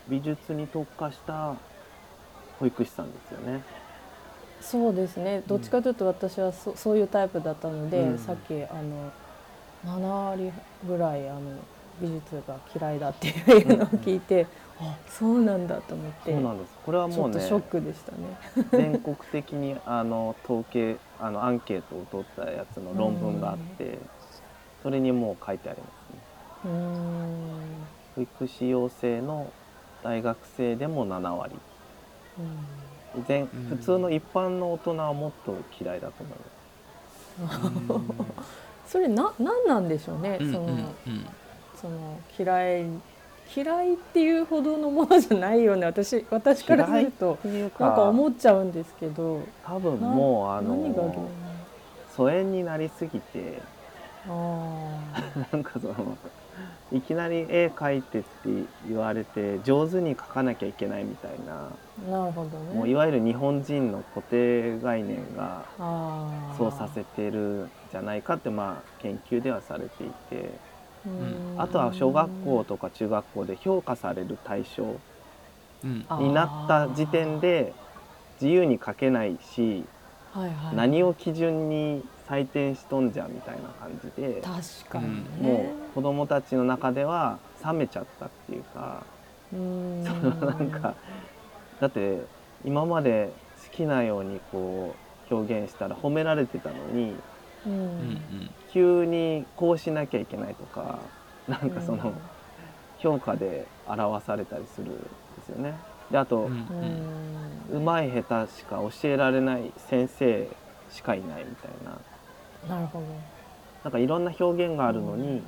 [0.07, 1.55] 美術に特化した
[2.59, 3.61] 保育士さんですよね。
[4.61, 5.41] そうですね。
[5.47, 8.17] どっちかというと私はそそういうタイプだったので、うん。
[8.17, 9.11] さっきあの
[9.85, 9.99] 7
[10.31, 10.51] 割
[10.85, 11.39] ぐらいあの
[12.01, 14.45] 美術が嫌いだっていうのを聞いて、
[14.79, 16.73] あそうなんだと思ってそうなんです。
[16.85, 18.17] これはもうねちょっとショックでしたね。
[18.71, 23.97] 全国的にあの統計あのアンケートを取ったやつの論文があって
[24.83, 26.19] それにもう書いてありますね。
[26.65, 27.49] うーん。
[28.15, 29.51] 保育士養成の
[30.03, 31.55] 大学生でも7割
[33.27, 33.47] 全うん。
[33.69, 36.37] 普通の一般の大人はもっと嫌いだと思い
[37.47, 38.91] ます。
[38.91, 40.85] それな何なんでしょうね、そのうんうんうん。
[41.75, 42.85] その嫌い
[43.55, 45.85] 嫌いっていうほどのものじゃないよね。
[45.85, 49.41] 私私からするとなんか思っちゃうんですけど。
[49.65, 51.23] 多分もうあの
[52.15, 53.61] 疎遠になりすぎて
[54.27, 54.99] あ
[55.51, 56.17] なんかその
[56.91, 58.27] いきなり絵描いてって
[58.87, 61.69] 言われて上手に描かなきゃいけないみたいな。
[62.07, 62.73] あなるほどね。
[62.73, 65.65] もういわゆる日本人の固定概念が
[66.57, 70.49] そうさせてるんじゃないかってまあ研究ではされていて。
[71.05, 71.55] うん。
[71.57, 74.99] あとは小学校とか中学校で評価される対象
[75.83, 77.73] になった時点で
[78.41, 79.85] 自由に描けないし
[80.31, 85.07] はいはい、何を基準に採点しとんじゃみたいな感じで確かに
[85.41, 89.03] ね、もう子供たちの中では冷めちゃったっていうか
[89.51, 89.59] うー
[90.01, 90.05] ん。
[90.05, 90.93] そのなんか
[91.81, 92.19] だって
[92.63, 93.29] 今まで
[93.71, 94.95] 好きなようにこ
[95.29, 97.13] う表現したら褒められてたのに
[97.65, 98.19] ううん。
[98.71, 100.99] 急にこうしなきゃいけないとか
[101.47, 102.13] なんかその
[102.99, 104.99] 評価で表されたりするんで
[105.45, 105.73] すよね。
[106.11, 106.49] であと、
[107.71, 110.47] うまい下手しか教えられない先生
[110.91, 111.97] しかいないみたいな
[112.67, 113.05] なるほど。
[113.83, 115.41] なんかいろんな表現があるのに、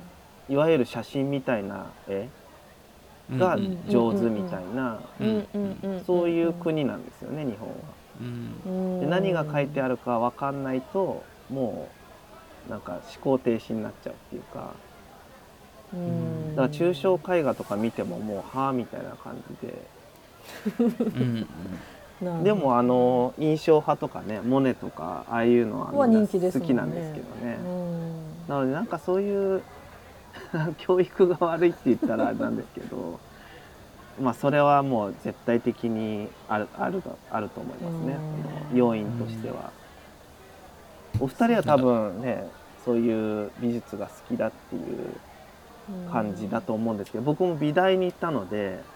[0.48, 2.28] いわゆる写真みたいな絵
[3.30, 3.88] うんがうん。
[3.88, 5.96] 上手みたいな、うんうんうん。
[5.96, 7.74] うんそういう国なんですよね日本は。
[8.20, 9.00] うん。
[9.00, 11.86] で何が書いてあるるか分かんないとも
[12.68, 14.74] うなんか思考停止になっちゃうっていうか。
[16.56, 19.74] だから抽象絵画とか見てももうはあみたいな感じで。
[20.98, 21.46] うんうん
[22.44, 27.58] でもあの印象派とかねモネとかああいうのは好きなんですけどね。
[27.64, 28.48] うん。
[28.48, 29.62] なのでなんかそういう
[30.78, 33.18] 教育が悪いって言ったらあれなんですけど
[34.20, 38.16] まあそれはもう絶対的にあるあるあると思いますね。
[38.72, 38.76] うん。
[38.76, 39.70] 要因としては。
[41.20, 42.46] お二人は多分ね
[42.84, 48.91] そういう美術が好きだっていう感じだと思うんですけど僕も美大に行ったのでうん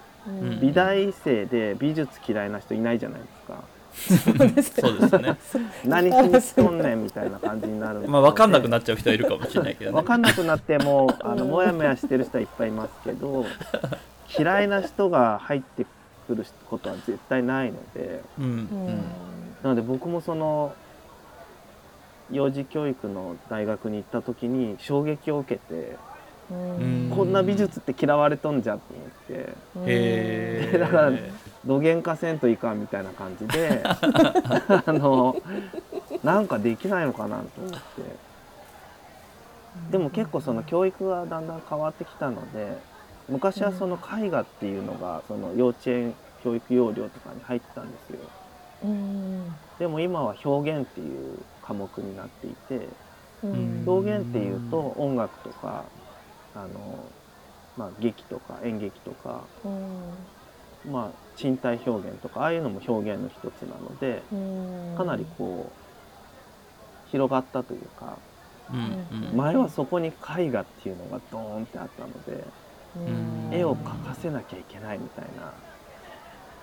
[0.61, 4.83] 美大生で美術嫌いな人いないじゃないですか。
[4.83, 5.37] そうですね。
[5.85, 10.01] 何しに来とんねんみたいな感じになるまあ分かんなくっなっちゃう人はいるかもしれないけどね。
[10.01, 13.47] 分かんなくなってもあのモヤモヤしてる人はいっぱいいますけど
[14.39, 15.87] 嫌いな人が入って
[16.27, 18.23] くることは絶対ないので。
[18.39, 18.69] うん
[19.63, 20.75] なので僕もその
[22.31, 25.97] 幼児教育の大学に行った時に衝撃を受けてうん
[26.49, 29.33] こんな美術って嫌われとんじゃと思って。
[29.91, 31.13] へえ だから
[31.65, 35.37] 土幻化せんといかんみたいな感じで あの
[36.23, 38.27] なんかできないのかなと思って。
[39.91, 42.79] でも結構その教育がだんだん変わってきたので
[43.29, 48.19] 昔はその絵画っていうのがその幼稚園教育要領とかに入ってたんですよ。
[48.85, 49.55] うん。
[49.79, 52.89] でも今は表現っていう科目になっていて
[53.43, 53.85] うん。
[53.87, 55.85] 表現っていうと音楽とか
[56.57, 57.13] あの、
[57.77, 60.93] まあ、劇とか演劇とか、うん。
[60.93, 64.97] まあ、身体表現とかああいうのも表現の一つなのでうん。
[64.97, 65.73] かなりこ
[67.07, 68.19] う広がったというか
[68.73, 69.37] うんうん。
[69.37, 72.45] 前はそこに絵画っていうのがドーンってあったので
[72.97, 73.51] うん。
[73.53, 75.53] 絵を描かせなきゃいけないみたいな。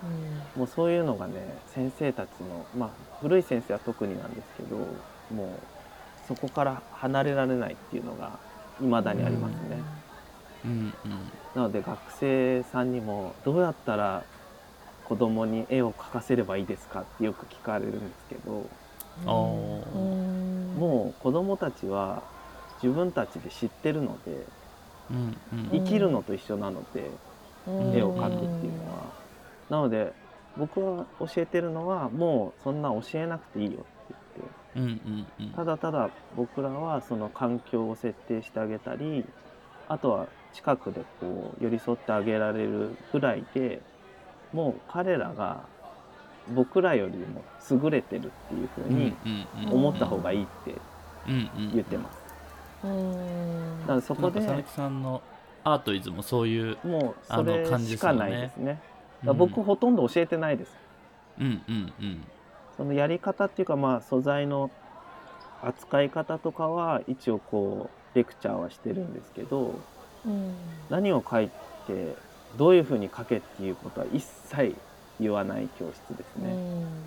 [0.02, 0.60] うん。
[0.60, 1.34] もうそういうのがね
[1.66, 4.76] 先生たちのまあ古い先生は特になんですけど
[5.30, 8.40] もうそこから離れられないっていうのが
[8.80, 9.84] 未だにありますね。
[10.64, 10.70] うん
[11.04, 11.32] うん。
[11.54, 14.24] なので学生さんにもどうやったら
[15.04, 18.70] 子供に絵を描かせればいいですかってよく聞かれるんですけど
[19.18, 19.26] うん。
[20.80, 22.22] もう子供たちは
[22.82, 24.46] 自分たちで知ってるので
[25.10, 25.16] うん
[25.52, 25.68] うん。
[25.72, 27.10] 生きるのと一緒なので
[27.66, 27.96] うん。
[27.96, 29.12] 絵を描くっていうのは。
[29.70, 30.12] なので
[30.56, 33.86] 僕は教えてるのはもうそんな教えなくていいよ
[34.76, 39.24] うんうんうんただただ僕らはその環境を設定してあげたり
[39.88, 43.80] あとは近くでこう寄り添ってあげられるぐらいで
[44.52, 45.64] もう彼らが
[46.54, 49.14] 僕らよりも優れてるっていう風に
[49.70, 50.74] 思った方がいいって
[51.72, 52.18] 言ってます。
[52.84, 55.22] うんだからそこで佐々木さんの
[55.64, 58.66] アートイズもそういう、もうあのそれ感じですよねしかないですね。
[58.72, 58.80] だか
[59.28, 60.76] ら僕ほとんど教えてないです。
[61.40, 62.24] うんうんうん
[62.76, 64.70] そのやり方っていうかまあ素材の
[65.62, 69.74] 扱い方とかは一応こうレクチャーはしてるんですけど
[70.26, 70.54] うん。
[70.88, 71.48] 何を書い
[71.86, 72.16] て
[72.56, 74.74] どういうふうに書けっていうことは一切
[75.20, 76.54] 言わない教室ですね。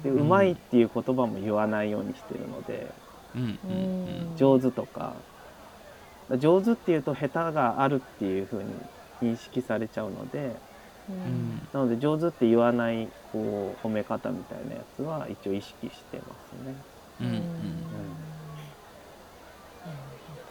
[0.04, 0.14] でん。
[0.20, 2.92] うまいっていう言葉も言わないようにしてるので
[3.36, 5.14] うん上手とか
[6.38, 8.74] 上手っていうと下手があるっていうふうに
[9.22, 10.56] 認識されちゃうのでうん
[11.74, 16.76] なので上手って言わないこう褒め方みたいなやつは一応意識してますね。
[17.22, 17.44] うんうん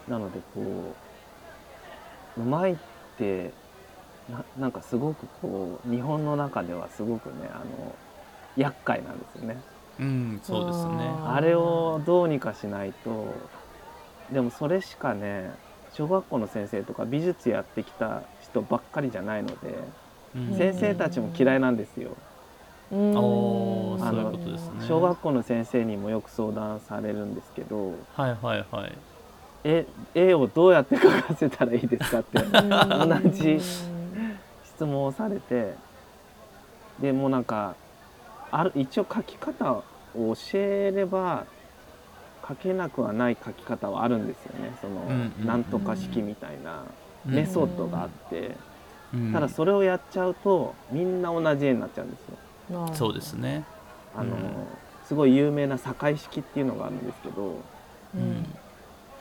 [0.08, 0.94] なのでこ
[2.36, 2.76] ううまいっ
[3.18, 3.52] て
[4.30, 7.94] ななんかすごくこう日本の中ではすごくねあの
[8.56, 9.60] 厄介なんですよね。
[9.98, 10.92] うんそうですね
[11.24, 13.34] あれをどうにかしないと
[14.30, 15.50] でもそれしかね
[15.92, 19.84] 小学校の先生とか美術やってきた人ばっかりじゃないのでうん
[20.56, 22.10] 先生たちも嫌いなんですよ。
[22.92, 23.16] うん。
[23.16, 24.86] おーそういうあのことですね。
[24.86, 28.92] 小学校の先生にもよく相談されるんですけどはいはいはい。
[29.64, 35.74] 絵絵をどうやって描かせたらいいですかって同じ質問をされて
[37.00, 37.74] でもうなんか
[38.52, 39.82] ある一応書き方を
[40.14, 41.46] 教えれば
[42.46, 44.72] 書けなくはない書き方はあるんですよね。
[44.80, 46.84] その、うんうんなんとか式みたいな
[47.26, 48.54] うんメソッドがあって、うん
[49.32, 52.88] ただそれをやっちゃうとみんな同じ絵になっちゃうんですよ。
[52.94, 53.64] そうですね。
[54.16, 54.40] あの、うん。
[55.06, 57.52] すごい有名な堺式っていうのがあるんですけどう
[58.16, 58.22] うん。
[58.40, 58.46] ん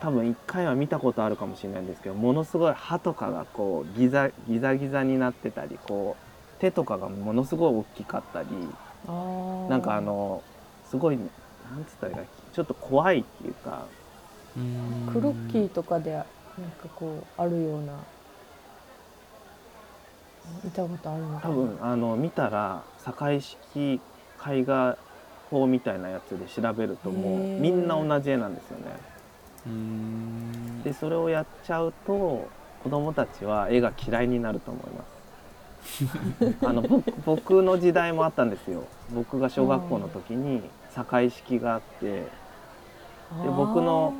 [0.02, 8.48] 多分一回は見たことあるかもしれないんですけどものすごい歯とかがこうギザギザギザになってたりこう手とかがものすごい大きかったり
[9.70, 10.44] なんかあの
[10.90, 11.28] すごいなん
[11.86, 12.24] つったらいいか
[12.54, 13.86] ちょっと怖いっていうか
[14.58, 15.10] うん。
[15.14, 16.26] クロッキーとかでなんか
[16.96, 17.94] こうあるような
[20.64, 21.42] 見たことあるのかな？
[21.42, 24.00] 多分あの見たら堺式
[24.48, 24.98] 絵画
[25.50, 28.86] 法みたいなやつで調べるともうみんな同じ絵なんですよね。
[29.68, 30.84] うん。
[30.84, 32.48] でそれをやっちゃうと
[32.84, 35.16] 子供たちは絵が嫌いになると思います。
[36.66, 38.84] あの僕僕の時代もあったんですよ。
[39.14, 40.62] 僕が小学校の時に
[40.94, 42.28] 堺式があってで
[43.56, 44.14] 僕の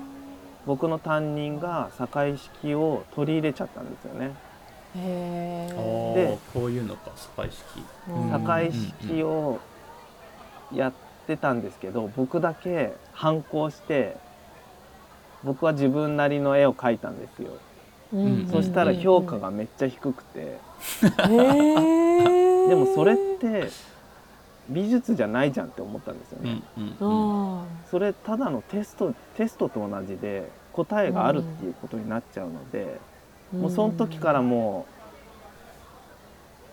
[0.66, 4.32] 僕の担任が堺式を取り入れちゃったんですよね
[4.96, 5.74] へあ
[6.18, 7.84] えこういうのか堺式。
[8.10, 8.30] うん。
[8.32, 9.60] 堺式を
[10.74, 10.94] やっ
[11.28, 14.18] てたんですけど僕だけ反抗して
[15.44, 17.52] 僕は自分なりの絵を描いたんですよ。
[18.14, 18.48] うん。
[18.52, 20.58] そしたら評価がめっちゃ低くて。
[22.68, 23.70] でもそれって
[24.70, 27.62] 美術じゃないじゃんって思ったんですようんね、うんうん。
[27.62, 33.15] あそれただのテストテストと同じで答えがあるっていうことになっちゃうので、ー
[33.54, 34.96] もうその時からもう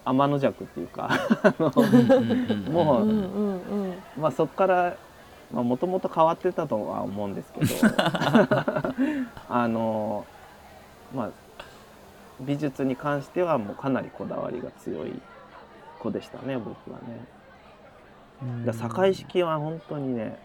[0.04, 1.10] 天の弱っていうか
[2.70, 4.96] もううんうんうんまあそこから
[5.52, 7.66] もともと変わってたとは思うんですけど
[9.48, 10.24] あの
[11.14, 11.30] まあ
[12.40, 15.20] 美術に関してはもうかなりこだわりが強い
[16.00, 17.24] 子でしたね僕はね。
[18.66, 20.36] だから堺式は本当にね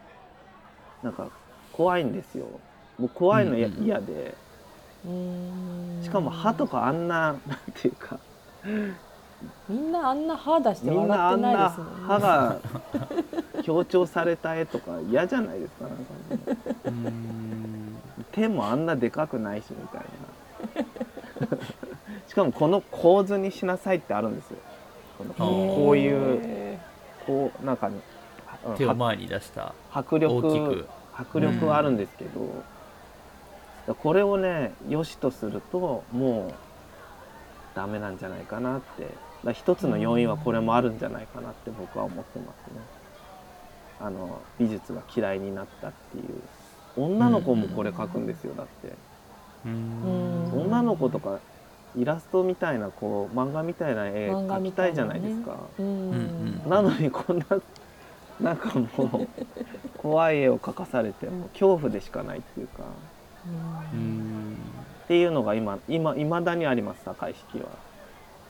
[1.01, 1.29] なんか
[1.71, 2.45] 怖いんですよ。
[2.99, 3.69] もう怖いの嫌
[4.01, 4.46] でうん
[6.03, 8.19] しかも歯とかあんななんていうか。
[9.69, 11.93] みんなあんな歯出してみんな笑ってないあんなですもんね。
[12.07, 12.57] 歯が
[13.63, 15.85] 強調された絵とか嫌じゃないですか。
[15.85, 16.03] なんか。
[16.51, 17.97] ねうん
[18.31, 21.57] 手もあんなでかくないしみたいな。
[22.27, 24.57] しかもこの構図にしなさいってあるんですよ。
[25.37, 26.79] こういうへ
[27.25, 27.95] こうなんかね
[28.65, 30.87] うん手を前に出した迫大き力く。
[31.19, 32.63] 迫力はあるんですけど、
[33.95, 36.53] これをね良しとするともう
[37.75, 39.07] ダメなんじゃないかなって。
[39.43, 42.81] だ一つの要因はこれもあるんじゃないかなって僕は思ってますね。
[43.99, 46.23] あの美術が嫌いになったっていう。
[46.97, 48.93] 女の子もこれ描くんですよだって。
[49.63, 51.39] 女の子とか
[51.95, 55.57] イラストみたいなこう漫画みたいな絵描きたいじゃないですか。
[56.67, 57.45] なのにこんな
[58.41, 59.27] なんかもう
[59.97, 62.83] 怖い絵を描かされてもう恐怖でしかないっていうか
[65.05, 67.69] っていうのが今今未だにあります堺式は。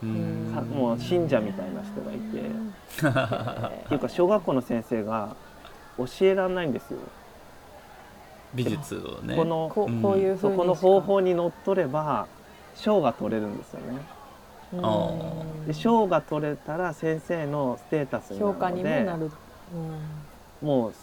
[0.03, 2.41] うもう信者みたいな人がいて。
[3.85, 5.35] っていうか小学校の先生が
[5.97, 6.99] 教えられないんですよ。
[8.53, 9.35] 美術をね。
[9.35, 12.27] このこうんこういうそこの方法にのっとれば
[12.75, 14.17] 賞が取れるんですよね。
[15.65, 19.31] で賞が取れたら先生のステータスにな評価るのでにもなる、
[20.61, 20.93] もう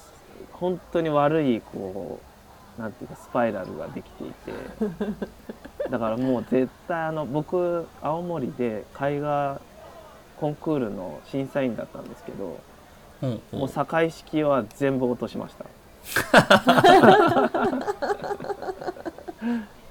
[0.52, 2.33] 本当に悪いこう
[2.78, 4.52] なんていうかスパイラルができていて。
[5.90, 9.60] だからもう絶対あの僕青森で絵画
[10.38, 12.58] コンクールの審査員だったんですけど
[13.22, 13.58] うんうん。
[13.60, 15.66] もう堺式は全部落としました。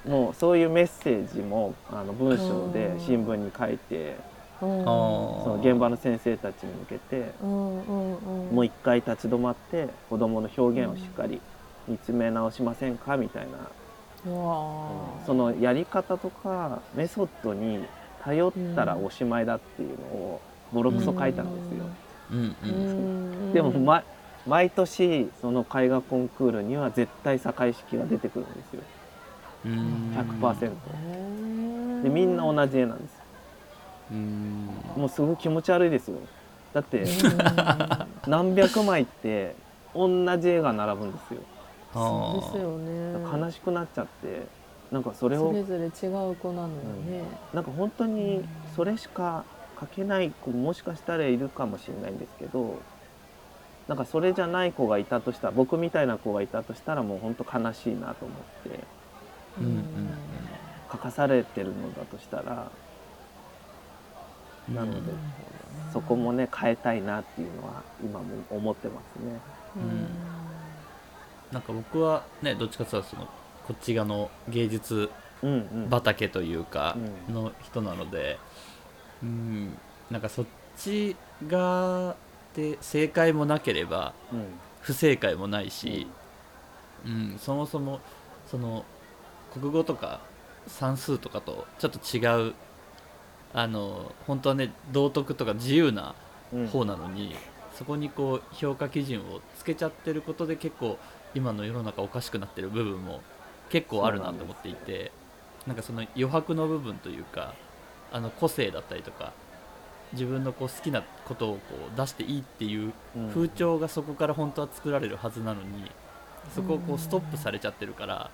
[0.07, 2.99] もうそういうメッセージもあの文章でうん。
[2.99, 4.15] 新聞に書いて
[4.61, 4.81] うん。
[4.81, 8.55] あその現場の先生たちに向けてうんうんうん。
[8.55, 11.39] もう一回立ち止まって子どもの表現をしっかり
[11.87, 13.17] 見つめ直しませんか？
[13.17, 13.51] みたいな。
[15.25, 17.83] そのやり方とかメソッドに
[18.23, 21.85] 頼ったらおしまいだっていうのをボロクソ書いたんですよ。
[22.31, 24.01] うんでも、ま、
[24.47, 28.81] 毎年その絵画コンクールには絶対堺式が出てくるんですよ。
[29.65, 30.13] うん。
[30.41, 32.03] 100%へー。
[32.03, 33.21] でみんな同じ絵なんです。
[34.11, 34.69] うん。
[34.95, 36.17] もうすごい気持ち悪いですよ。
[36.73, 37.07] だってうん。
[38.25, 39.55] 何百枚って
[39.93, 40.07] 同
[40.37, 41.41] じ絵が並ぶんですよ
[41.93, 43.43] そうですよね。
[43.45, 44.47] 悲しくなっちゃって
[44.91, 45.87] なんかそれをそれぞれ違
[46.31, 46.73] う子なのよ
[47.07, 47.23] ね、
[47.53, 48.43] なんか本当に
[48.75, 49.43] それしか
[49.77, 52.79] 描けない子もしかしたらいるかもしれないんですけど
[53.87, 58.79] なんかそれじゃない子がいたとしたら僕みたいな子がいたとしたらもう本当悲しいなと思って
[59.59, 59.65] うん。
[59.65, 59.83] うん
[60.91, 62.71] 書かされてるのだとしたら
[64.69, 64.75] うん。
[64.75, 65.11] なので
[65.91, 69.39] そこもね変えたいなっていうのは今も思ってますね。
[69.75, 70.32] うん
[71.53, 73.25] なんか僕はねどっちかというとその
[73.67, 75.09] こっち側の芸術
[75.41, 75.55] うんう
[75.87, 75.89] ん。
[75.89, 76.97] 畑というか
[77.27, 77.33] うん。
[77.33, 78.39] の人なので
[79.21, 79.77] うん
[80.09, 80.45] なんかそっ
[80.75, 81.15] ち
[81.47, 82.15] 側
[82.55, 84.45] で正解もなければうん。
[84.81, 86.07] 不正解もないし、
[87.05, 88.01] うん、そもそも
[88.45, 88.83] その
[89.53, 90.19] 国語とか
[90.67, 92.53] 算数とかとちょっと違う
[93.53, 96.15] あの本当はね道徳とか自由な
[96.51, 96.67] うん。
[96.67, 97.35] 方なのに、
[97.73, 100.99] そこにこう評価基準をつけちゃってることで結構
[101.35, 103.21] 今の世の中おかしくなってる部分も
[103.69, 105.11] 結構あるなと思っていて
[105.67, 107.53] なんかその余白の部分というか
[108.11, 109.33] あの個性だったりとか
[110.11, 111.59] 自分のこう好きなことをこ
[111.93, 113.29] う出していいっていううん。
[113.29, 115.91] 風潮がそこから本当は作られるはずなのに
[116.53, 118.29] そこをこうストップされちゃってるから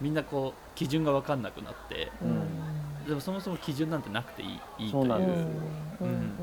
[0.00, 3.06] みんなこう基準が分かんなくなってうん。
[3.06, 4.90] でもそもそも基準なんてなくていいいいという。
[4.92, 5.46] そうなんですよ。
[6.00, 6.36] うん。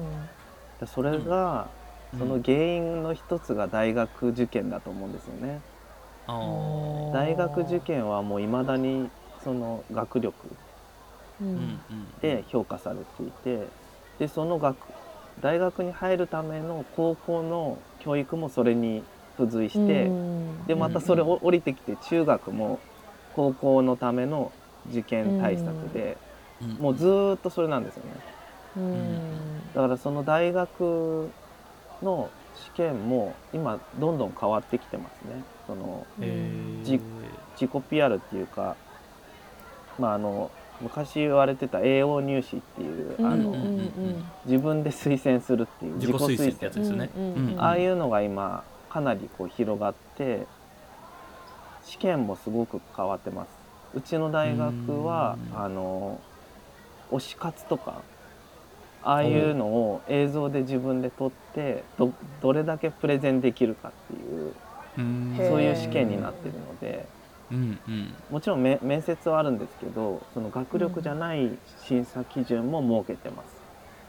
[0.80, 1.70] でそれが、
[2.18, 5.60] その原因の一つが大学受験だと思うんですよね。
[7.12, 10.58] 大学受験はもう未だにその学力
[12.20, 13.74] で評価されていて
[14.18, 14.94] でその学
[15.40, 19.08] 大学に入るための高校の教育もそれに
[19.38, 22.84] 付随して、うんでまたそれを降りてきて中学も
[23.32, 24.54] 高校のための
[24.86, 26.20] 受験対策で、
[26.60, 26.78] うん。
[26.78, 28.24] もうずーっとそれなんですよね。
[28.76, 29.74] うん。
[29.74, 31.34] だからその大学
[32.02, 35.46] の試験も今どんどん変わってきてますね。
[35.68, 36.84] そのえー。
[36.84, 37.00] じ
[37.60, 38.76] 自己 PR っていうか、
[40.00, 44.26] まあ、あの昔言われてた AO 入試っていう、あのうんうんうん。
[44.46, 46.50] 自分で推薦するっていう自己推薦。
[46.50, 47.10] ってやつですよね。
[47.16, 47.24] うん。
[47.24, 47.62] うんうん。
[47.62, 50.46] ああいうのが今かなりこう広がって
[51.84, 53.50] 試験もすごく変わってます。
[53.96, 55.60] うちの大学はうん。
[55.60, 56.22] あの
[57.12, 58.02] 推し活とか
[59.04, 64.54] ああいうのを映像で自分で撮ってどどれだけプレゼンできるかっていう
[64.98, 65.04] そ
[65.58, 67.06] ういう試験になってるので。
[67.52, 68.14] うんうん。
[68.30, 71.50] もちろんめ面接はあるんですけどその学力じゃない
[71.86, 73.58] 審査基準も設けてます。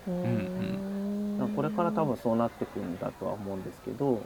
[0.09, 4.21] うんだからこれから多分そうなってくるんだとは思うんですけど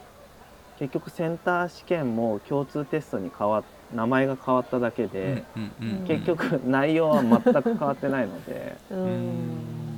[0.78, 8.76] 結局センター試験も共通テストに変わっ名前が変わっただけで、うんうんうん結局内容は全く変わってないので。
[8.90, 9.91] ううんん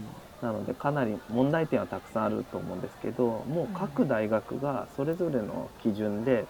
[0.44, 6.44] なのでかなり問題点はたくさんあると思うんですけどもう各大学がそれぞれの基準で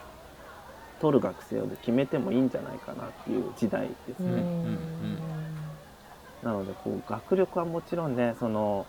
[1.00, 4.30] 取る学生を決めてもいいんじゃないかなっていう時代ですね。
[4.30, 5.18] うん。
[6.42, 8.84] なのでこう学力はもちろんねその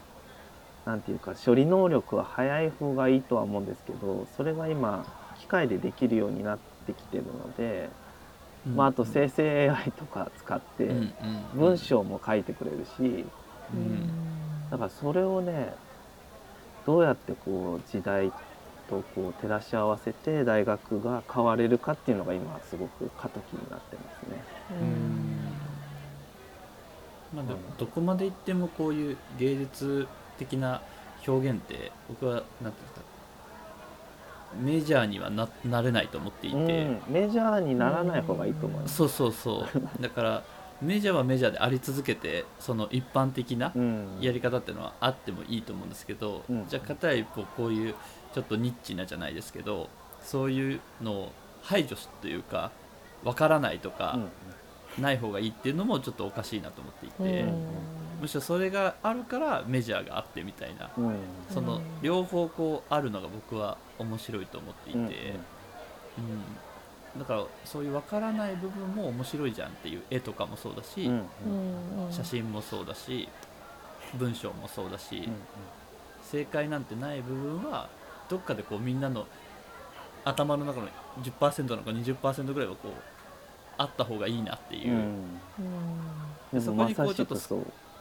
[0.85, 7.89] なんていうか処理能力は早い方がいいとは思うんですけどそれが今機械でできるようになってきてるので、
[8.65, 8.75] うん。
[8.75, 10.89] まあ、あと生成 AI とか使って
[11.53, 13.31] 文章も書いてくれるし
[13.73, 14.34] うん
[14.71, 15.73] だからそれをね
[16.85, 18.31] どうやってこう時代
[18.89, 24.43] とこう照らし合わせて大学が変われるかっていうのが今すごく過渡期になってますね。
[27.35, 30.07] まあ、どどこまで行ってもこういう芸術
[30.37, 30.81] 的な
[31.27, 33.01] 表現って僕はなんていうんですか
[34.61, 38.95] メジャーにはななれないと思っていて、うん、メジャーにならない方がいいと思います。
[38.95, 40.43] そうそうそうだから
[40.85, 44.17] メジャーはメジャーであり続けてその一般的なうん。
[44.21, 46.67] やり方っていうのはあってもいいと思うんですけど、うん。
[46.67, 47.95] じゃあ片一方こういう
[48.33, 49.89] ちょっとニッチなじゃないですけど
[50.21, 51.31] そういうのを
[51.61, 52.71] 排除すというか
[53.23, 54.19] わからないとか、
[54.99, 57.67] ない方がいいっていうのもちょっとおかしいなと思っていて、うん。
[58.21, 61.15] むしろそれがあるからメジャーがあってみたいなうん。
[61.49, 65.07] そのうん両方こうあるのが僕は面白いと思っていて、うん。
[65.07, 65.11] うん
[67.17, 71.11] だからそういう分からない部分も面白いじゃんっていう絵とかもそうだし、うん。
[71.11, 71.21] うんう
[72.01, 73.27] んうん写真もそうだし
[74.13, 75.33] 文章もそうだし、うん
[76.23, 77.87] 正解なんてない部分は
[78.29, 79.27] どっかでこうみんなの
[80.23, 80.87] 頭の中の
[81.21, 82.91] 10%なのか20%ぐらいはこう
[83.77, 85.39] あった方がいいなっていう、うん。
[86.53, 87.37] うんそでもまさこにこうちょっと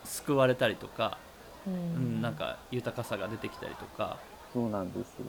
[0.04, 1.18] 救われたりとか、
[1.66, 4.18] ううんん、なんか豊かさが出てきたりとか。
[4.52, 5.26] そうなんですよ。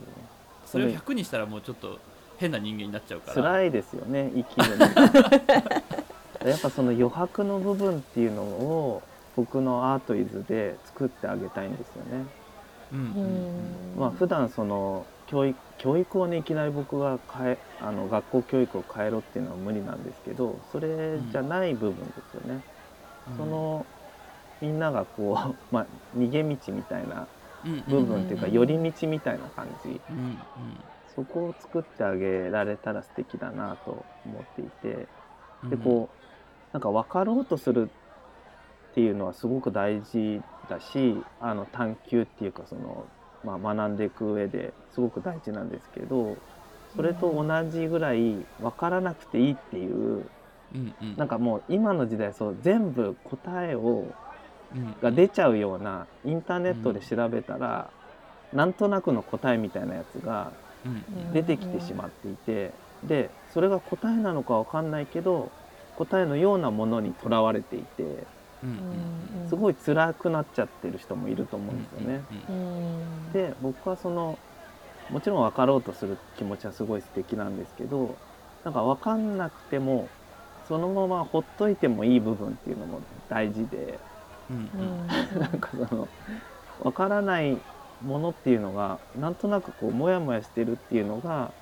[0.64, 1.98] それを100にしたらもうちょっと
[2.38, 3.34] 変な人間になっちゃうから。
[3.34, 4.86] 辛いですよね生きるの。
[6.48, 9.02] やっぱその余白の部分っていうのを
[9.34, 12.26] 僕のアートイズで作ってあげたいんですよね。
[12.92, 22.60] うんうんうんまあ普段その教育教育をねいきなり僕が変えあの学校教育を変えろっていうのは無理なんですけどそれじゃない部分ですよね。
[23.36, 23.84] その
[24.60, 27.26] みんながこう、 まあ、逃げ道みたいな
[27.88, 30.00] 部分っていうかうん寄り道みたいな感じ。
[30.10, 30.38] うんうん
[31.16, 35.08] そこを作ってあげられたら素敵だなと思っていて
[35.64, 35.70] うん。
[35.70, 36.16] でこう
[36.72, 43.06] なんか分かろうとするっていうのはすごく大事だしあの探求っていうかその、
[43.44, 46.36] まあ、学んでいく上ですごく大事なんですけど
[46.94, 48.18] それと同じぐらい
[48.60, 49.94] 分からなくていいっていう
[50.74, 51.16] うんうん。
[51.16, 54.04] なんかもう今の時代そう全部答えを
[54.74, 54.96] うん。
[55.00, 57.90] が出ちゃうようなインターネットで調べたら、
[58.52, 60.52] なんとなくの答えみたいなやつが
[61.30, 65.54] 出てきてしまっていてでそれが答えなのかわかんないけど
[65.94, 68.28] 答えのようなものにとらわれていて
[69.46, 72.28] すごい辛くなっちゃってる人もいると思うんですよね。
[73.32, 74.42] で僕はその
[75.08, 78.22] もちろん分かろうとする気持ちはすごい素敵なんですけど
[78.64, 80.14] なんか分かんなくても
[80.62, 84.04] そのままほっといてもいい部分っていうのも大事で
[84.48, 84.70] うん。
[84.72, 84.98] ううん。
[85.06, 85.08] ん
[85.38, 86.12] なんかその
[86.78, 87.64] 分からない
[88.02, 91.52] ものっていうのがなんとなくこうモヤモヤしてるっていうのが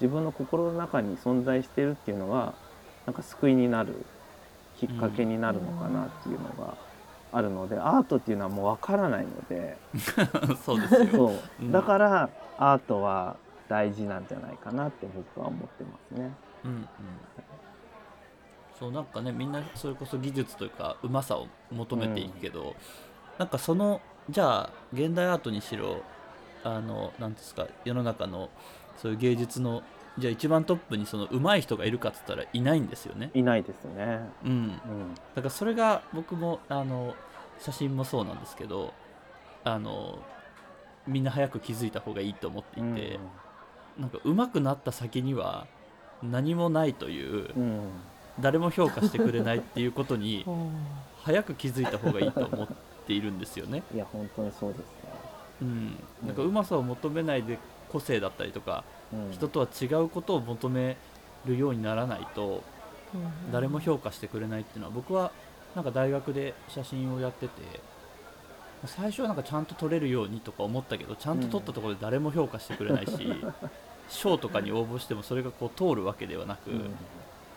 [0.00, 2.54] 自分の心の中に存在してるっていうのが
[3.06, 4.04] なんか救いになる
[4.78, 6.76] きっかけになるのかなっていうのが
[7.32, 9.78] あるので、アートっていうのはもう分からないので。
[10.64, 11.06] そうですよ。
[11.06, 11.40] そう。
[11.60, 11.72] うん。
[11.72, 13.36] だからアートは
[13.68, 16.32] 大事なんじゃないかなって僕は思ってますね。
[16.64, 16.88] うんうん。
[18.78, 22.74] そうなんかねみんなそれこそ技術というかうまさを求めていくけど、
[23.38, 26.02] なんかそのじゃあ現代アートにしろ
[26.64, 28.50] あのなんですか世の中の
[28.96, 29.82] そういう芸術の
[30.18, 33.30] じゃあ一番トップにその上手い人がいるかっつったらいないんですよね。
[33.32, 34.28] いないですね。
[34.44, 35.14] うん、うん。
[35.34, 37.14] だからそれが僕もあの
[37.58, 38.92] 写真もそうなんですけど
[39.64, 40.18] あの
[41.06, 43.18] みんな早く気づいた方がいいと思っていて、
[43.98, 45.66] なんか上手くなった先には
[46.22, 47.62] 何もないといううん。
[47.62, 47.88] うん
[48.40, 50.50] 誰も評価してくれないっていうことに う。
[50.50, 50.72] ん
[51.22, 52.64] 早く気づいた方がいいと思
[53.12, 53.82] っているんですよね。
[53.94, 54.84] いや本当にそうですね。
[55.62, 55.96] うん、
[56.26, 57.58] なんかうまさを求めないで
[57.88, 59.32] 個性だったりとかうん。
[59.32, 60.96] 人とは違うことを求め
[61.44, 62.62] るようにならないと
[63.52, 65.32] 誰も評価してくれないっていうのは僕は
[65.74, 67.52] なんか大学で写真をやってて
[68.86, 73.12] 最初はなんかちゃんと撮れるようにとか思ったけどちゃんと撮ったところで誰も評価してくれないし、
[74.08, 76.78] 賞とかに応募してもそれがこう通るわけではなく、うん。
[76.78, 76.88] なん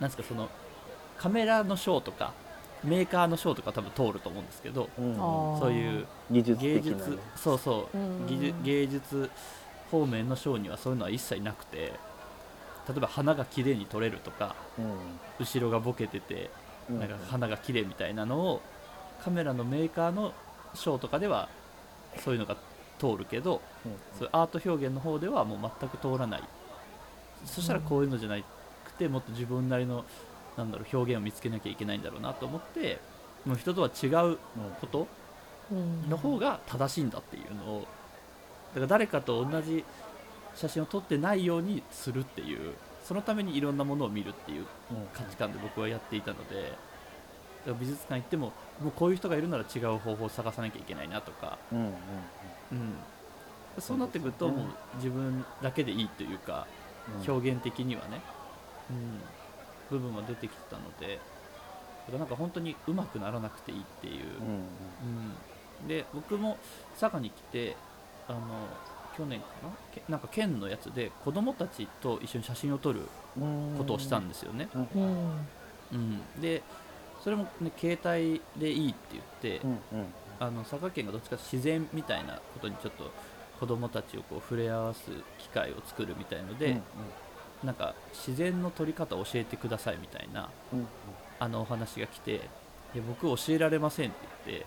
[0.01, 0.49] ですかその
[1.17, 2.33] カメラの賞とか
[2.83, 5.15] メーカーの賞とか多分通ると思うんですけどうん。
[5.15, 7.21] そういう技術芸術的なね。
[7.35, 8.27] そうそううん。
[8.27, 9.29] 技術芸術
[9.91, 11.93] 方面の賞にはそういうのは一切なくて
[12.87, 14.55] 例えば花が綺麗に撮れるとか
[15.39, 16.49] 後ろがボケてて
[16.89, 16.99] うん。
[16.99, 18.61] なんか花が綺麗みたいなのを
[19.23, 20.33] カメラのメーカーの
[20.73, 21.49] 賞とかでは
[22.23, 22.55] そういうのが
[22.99, 23.91] 通るけどうん。
[24.17, 26.43] そういうアート表現の方ではもう全く通らない。
[27.45, 30.03] そしたらこういうのじゃなくてもっと自分なりの
[30.57, 32.99] なんだろう表現を見つけなきゃいけないんだろうなと思って
[33.45, 34.37] もう人とは違う
[34.79, 35.07] こと
[35.71, 36.09] うん。
[36.09, 39.83] の方が正しいんだっていうのをだから誰かと同じ
[40.55, 44.65] 写真を撮ってないようにするっていうそのためにいろんなものを見るっていううん
[45.13, 46.73] 価値観で僕はやっていたので
[47.79, 52.93] 美術館行ってももうこういう人がいるなら違う方法を探さなきゃいけないなとか、うんうんうん、
[53.79, 56.67] そうなってくるともう自分だけでいいというか
[57.23, 57.31] うん。
[57.31, 58.21] 表現的にはね、
[58.89, 59.21] うん、
[59.89, 61.19] 部分は出てきてたので
[62.07, 66.57] だからなんか本当に上手くならなくていいっていう、うんうん、で僕も
[66.99, 67.75] 佐賀に来て
[68.27, 68.39] あの
[69.17, 69.69] 去年かな？
[69.93, 73.01] けなんか県のやつで子供たちと一緒に写真を撮る
[73.37, 75.47] うんことをしたんですよね、うん。
[75.93, 76.61] うん、で
[77.23, 79.77] それも、ね、携帯でいいって言って、うんうん。
[80.37, 83.09] あの佐賀県がどっちかというと自然みたいなことにちょっと
[83.57, 85.09] 子供たちをこう触れ合わす
[85.39, 86.81] 機会を作るみたいので、うん
[87.65, 90.87] なんか自然の撮り方を教えてくださいみたいなうん。
[91.37, 92.37] あのお話が来てい
[92.97, 94.65] や僕教えられませんって言って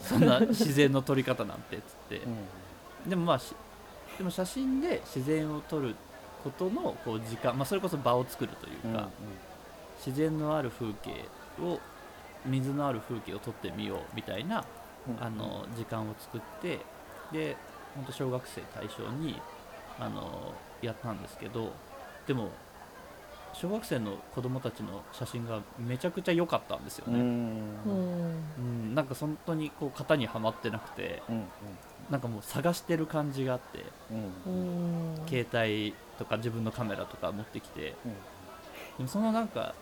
[0.00, 2.18] そんな自然の撮り方なんてっつって。
[2.18, 2.28] う
[3.06, 3.10] ん。
[3.10, 3.54] でもまあし
[4.16, 5.94] でも写真で自然を撮る
[6.42, 9.08] ことのこう時間、まあ、それこそ場を作るというか、
[10.04, 11.24] 自然のある風景
[11.60, 11.80] を
[12.44, 14.64] 水のある風景を撮ってみようみたいな
[15.20, 16.80] あの時間を作って
[17.32, 17.56] で
[17.94, 19.40] 本当小学生対象に
[19.98, 20.52] あの
[20.82, 21.72] やったんですけど
[22.26, 22.50] でも
[23.52, 27.60] 小学生の子供たちの写真がめちゃくちゃ良かったんですよね、うん。
[28.58, 28.94] うん。
[28.94, 31.44] なんか本当にこう型にはまってなくてうん
[32.10, 35.26] なんかもう探してる感じがあってうんうん。
[35.26, 37.94] 携帯とか自分のカメラとか持ってきて
[38.98, 39.74] でもそのなんか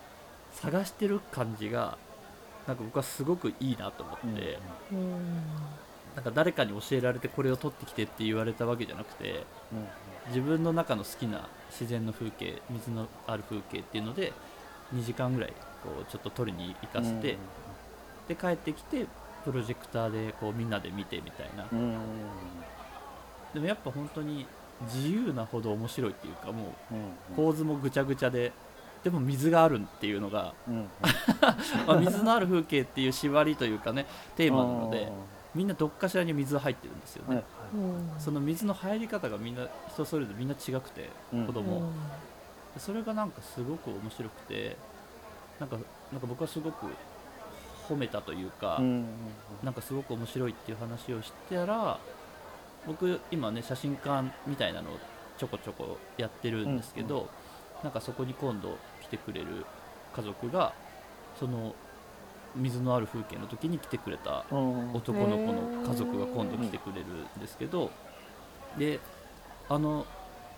[0.52, 1.96] 探してる感じが
[2.66, 4.58] なんか僕はすごくいいなと思って、
[6.14, 9.44] なんか誰かに教えられてこれを撮ってきてって言われたわけじゃなくて
[10.28, 14.32] 自分の中の好きな自然の風景水のある風景っていうので
[14.94, 15.52] 2時間ぐらい
[15.82, 17.36] こうちょっと撮りに行かせて、
[18.28, 19.06] で帰ってきて
[19.44, 21.66] プロジェクターでこうみんなで見てみたいな、
[23.54, 24.46] でもやっぱ本当に
[24.82, 28.52] 自由なほど面白いっていうかもう構図もぐちゃぐちゃで
[29.02, 30.88] でも水があるっていうのが、うん。
[31.86, 34.06] まあ、水のある風景っていう縛りというかね
[34.36, 35.10] テーマなので
[35.54, 37.44] みんなどっかしらに水入ってるんですよね、はい。
[38.18, 41.46] その水の入り方がみんな人それぞれみんな違くてうん。
[41.46, 41.90] 子供、
[42.78, 44.76] それがなんかすごく面白くて
[45.60, 45.76] なんか
[46.10, 46.86] なんか僕はすごく
[47.88, 49.06] 褒めたというか、うん
[49.62, 51.98] なんかすごく面白いっていう話をしたら
[52.86, 54.98] 僕今ね写真館みたいなのを
[55.38, 57.28] ちょこちょこやってるんですけど、
[57.82, 59.66] なんかそこに今度来てくれる
[60.14, 60.72] 家族が
[61.38, 61.74] その
[62.56, 64.94] 水のある風景の時に来てくれたうん。
[64.94, 67.06] 男の子の家族が今度来てくれる
[67.38, 67.90] んですけど
[68.78, 69.00] で
[69.68, 70.06] あの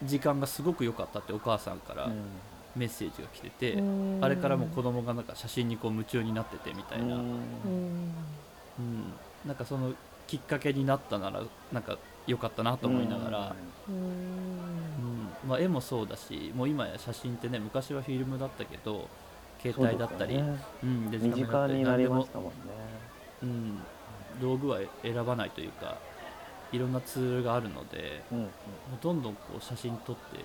[0.03, 2.11] 時間がすごく良かったってお母さんから
[2.77, 3.83] メッセージが来てて、
[4.21, 8.13] あれからも子供がなんか写真にこう夢中になっててみたいな、うん。
[9.47, 9.95] なんかその
[10.27, 11.43] きっかけになったなら
[11.73, 13.57] なんか良かったなと思いながら、
[13.89, 15.29] うん。
[15.49, 19.09] まあ、絵もそうだしもう今や写真ってね昔はフィルムだったけど
[19.65, 22.53] 携帯だったり、うん、デジ身カメだったりもましたもんね。
[23.43, 23.79] うん、
[24.41, 25.97] 道具は選ばないというか
[26.73, 28.49] いろんなツールがあるのでうんもう
[29.01, 30.45] どんどんこう写真撮って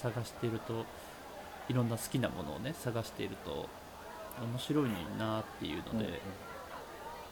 [0.00, 0.84] 探していると
[1.68, 3.68] いろんな好きなものをね探していると
[4.42, 6.20] 面白いなっていうので、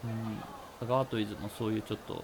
[0.03, 0.41] うん
[0.79, 2.23] アートイズもそういうちょっと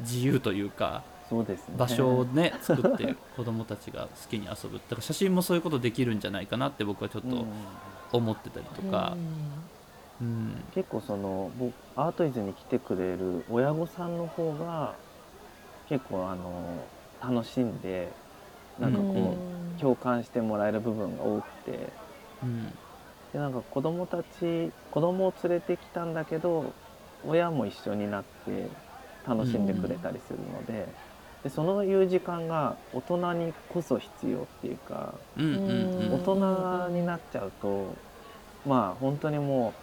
[0.00, 1.74] 自由というかそうですね。
[1.76, 4.78] 場所をね作って子供たちが好きに遊ぶ。
[4.78, 7.30] だから写真もそういうことできるんじゃないかなって僕はちょっうん。
[8.10, 9.14] と思ってたりとか、
[10.20, 10.64] うん。
[10.74, 14.94] 結構その僕アートイズに来てくれる親御さんの方が
[15.88, 16.88] 結構あの
[17.20, 18.08] 楽しんで
[18.78, 19.36] なんかこ
[19.76, 21.92] う、共感してもらえる部分が多くて。
[22.42, 22.78] うん。
[23.32, 26.72] でなんか子供たち子供を連れてきたんだけど
[27.22, 28.78] 親も一緒になって
[29.26, 30.86] 楽しんでくれたりするので,、
[31.48, 36.12] でそのいう時間が大人にこそ必要っていうかうんうんうん。
[36.12, 38.04] 大人になっちゃうと
[38.64, 39.80] まあ本当にも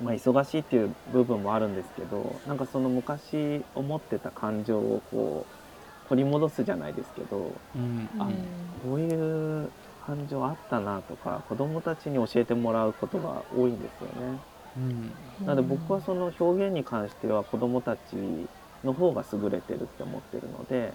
[0.00, 8.10] う、まあ、忙しいっていう部分もあるんですけどなんかその昔思ってた感情をこう取り戻すじゃないですけどうん。
[8.18, 8.26] あ
[8.82, 14.44] こういう感情あったなとか子供たちに教えてもらうことが多いんですよね。
[14.76, 15.14] うん。
[15.46, 18.50] なので僕はその表現に関しては子供たち
[18.84, 20.92] の方が優れてるって思ってるので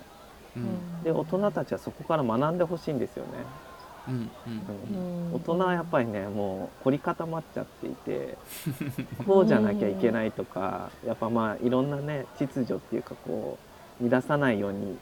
[0.56, 1.04] うん。
[1.04, 3.30] で大人たちはそこから学んでほしいんですよね。
[4.08, 5.30] うんうん。
[5.30, 5.36] うん。
[5.36, 8.38] 大人はやっぱりねもう凝り固まっちゃっていて
[9.26, 13.58] こうじゃなきゃいけないとかやっぱまあいろんなね秩序っていうかこ
[14.02, 14.98] う乱さないように、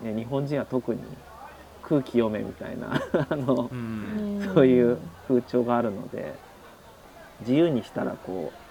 [0.00, 1.00] ね、日本人は特に
[1.82, 4.50] 空気読めみたいな あのうん。
[4.54, 4.98] そういう
[5.28, 6.34] 風潮があるので
[7.40, 8.61] 自由にしたらこう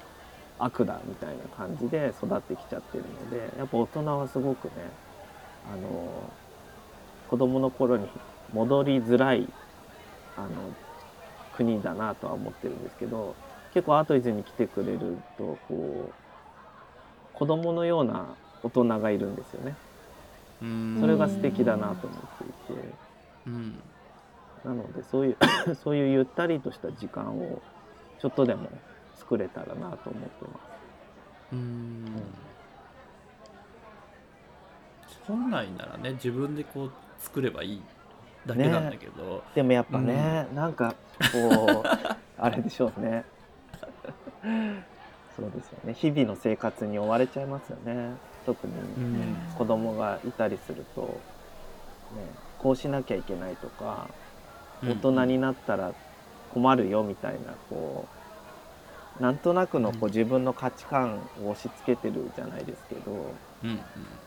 [0.63, 4.71] 悪だみたいな感じで育ってきちゃってるのでやっぱ大人はすごくね
[5.71, 6.31] あの
[7.29, 8.07] 子供の頃に
[8.53, 9.47] 戻りづらい
[10.37, 10.49] あの
[11.55, 13.35] 国だなとは思ってるんですけど
[13.73, 19.75] 結構アートイズに来てくれるとこう子供のような大人がいるんですよね。
[20.61, 22.93] うんそれが素敵だなと思っていて。
[23.47, 23.81] うん
[24.63, 25.37] なのでそういう
[25.75, 27.61] そういうゆったりとした時間を
[28.19, 28.69] ちょっとでも
[29.31, 30.61] 作れたらなと思ってます。
[31.53, 32.05] うん
[35.25, 37.81] 本来ならね自分でこう作ればいい
[38.45, 40.95] だけなんだけど、でもやっぱね、なんか
[41.31, 41.87] こう
[42.41, 43.23] あれでしょうね。
[45.37, 45.93] そうですよね。
[45.93, 48.15] 日々の生活に追われちゃいますよね。
[48.45, 51.07] 特にうん子供がいたりすると、ね、
[52.57, 54.07] こうしなきゃいけないとか、
[54.83, 55.93] 大人になったら
[56.53, 58.20] 困るよみたいなこう
[59.19, 63.11] なんとなくのこう自分の価値観を押し付けてるじゃないですけど、
[63.63, 63.77] うんうん。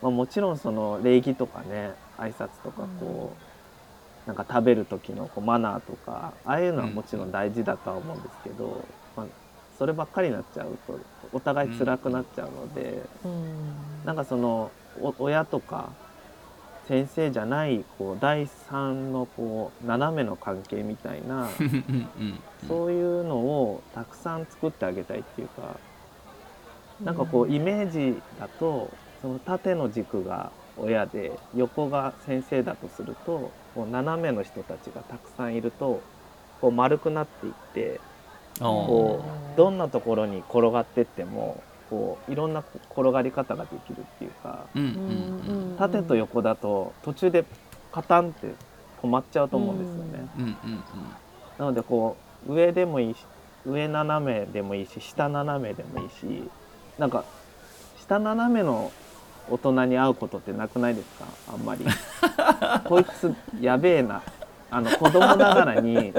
[0.01, 3.35] まあ、もちろんその礼儀とかね挨拶とかこ
[4.25, 9.25] なんか食べる時のこうマナーとかああいうのはもちろん大事だとは思うんですけど、まあ、
[9.77, 10.99] そればっかりになっちゃうと
[11.31, 13.75] お互い辛くなっちゃうので、うん。
[14.05, 14.71] なんかその
[15.01, 15.89] お親とか
[16.87, 25.79] 先生じゃないこう第三のこう斜めの関係みたいなうんうんそういうのをたくさん作ってあげたいっていうか
[27.03, 28.89] なんかこうイメージだと
[29.21, 36.01] その縦の軸が親で横が先生だとするとこう斜めの人たちがたくさんいると
[36.61, 37.99] こう丸くなっていって
[38.59, 44.65] こうどんなところに転がってってもこういろんな転がり方ができるっていうか
[45.77, 47.45] 縦と横だと途中で
[47.91, 48.47] カタンって
[49.01, 50.29] 止まっちゃうと思うんですよね。
[51.57, 53.17] なのでこう上でもいいし
[53.65, 56.49] 上斜めでもいいし下斜めでもいいし
[56.99, 57.23] なんか
[57.99, 58.91] 下斜めの
[59.49, 61.25] 大人に会うことってなくないですか？
[61.53, 61.85] あんまり。
[62.85, 64.21] こいつやべえな。
[64.71, 66.13] あの子供ながらに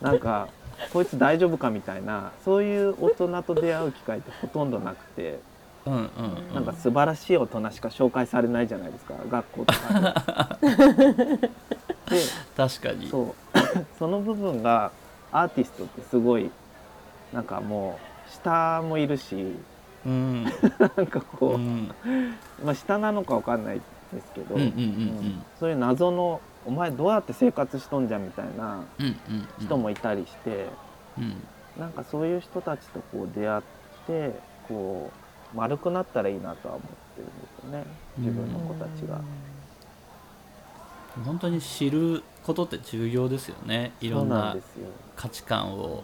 [0.00, 0.48] なんか
[0.92, 5.40] こいつ大丈夫かみたいなそういう大人と出会う機会ってほとんどなくて
[5.86, 6.00] うんうん
[6.50, 6.54] うん。
[6.54, 10.68] なんか素晴らしい大人しか紹介されないじゃないですか学校とかで。
[11.36, 11.48] で
[12.56, 13.08] 確かに。
[13.08, 13.34] そう。
[13.98, 14.92] その部分が
[15.34, 16.48] アーティストってすごい
[17.32, 19.34] なんかもう下もいるし
[20.06, 20.44] うん。
[20.44, 21.88] なんかこう、うん。
[22.62, 23.80] まあ、下なのかわかんない
[24.12, 24.80] ですけど、うんうんうんう
[25.22, 25.46] ん。
[25.58, 29.14] そういう謎の「お前どうやって生活しとんじゃん」みたいなうんうん
[29.58, 29.66] うん。
[29.66, 30.68] 人もいたりして、
[31.18, 31.48] うん。
[31.76, 33.62] なんかそういう人たちとこう出会っ
[34.06, 35.12] てこ
[35.52, 37.84] う丸くなったらいいなとは思ってるんですよね。
[38.18, 39.24] 自分の子たちが。
[41.22, 44.56] 本当に知ることって重要ですよねいろんな
[45.16, 46.02] 価値観を、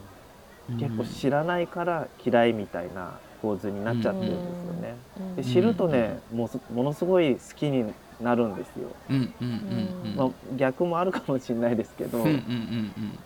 [0.79, 4.95] 結構知らないから嫌いみたいな構図になっちゃってるんですよね。
[5.35, 7.91] で知るとねもうすものすごい好きに
[8.21, 8.89] なるんですよ。
[9.09, 13.19] うんうんうんうんまあ、逆もあるかもしれないですけど、うんうんうん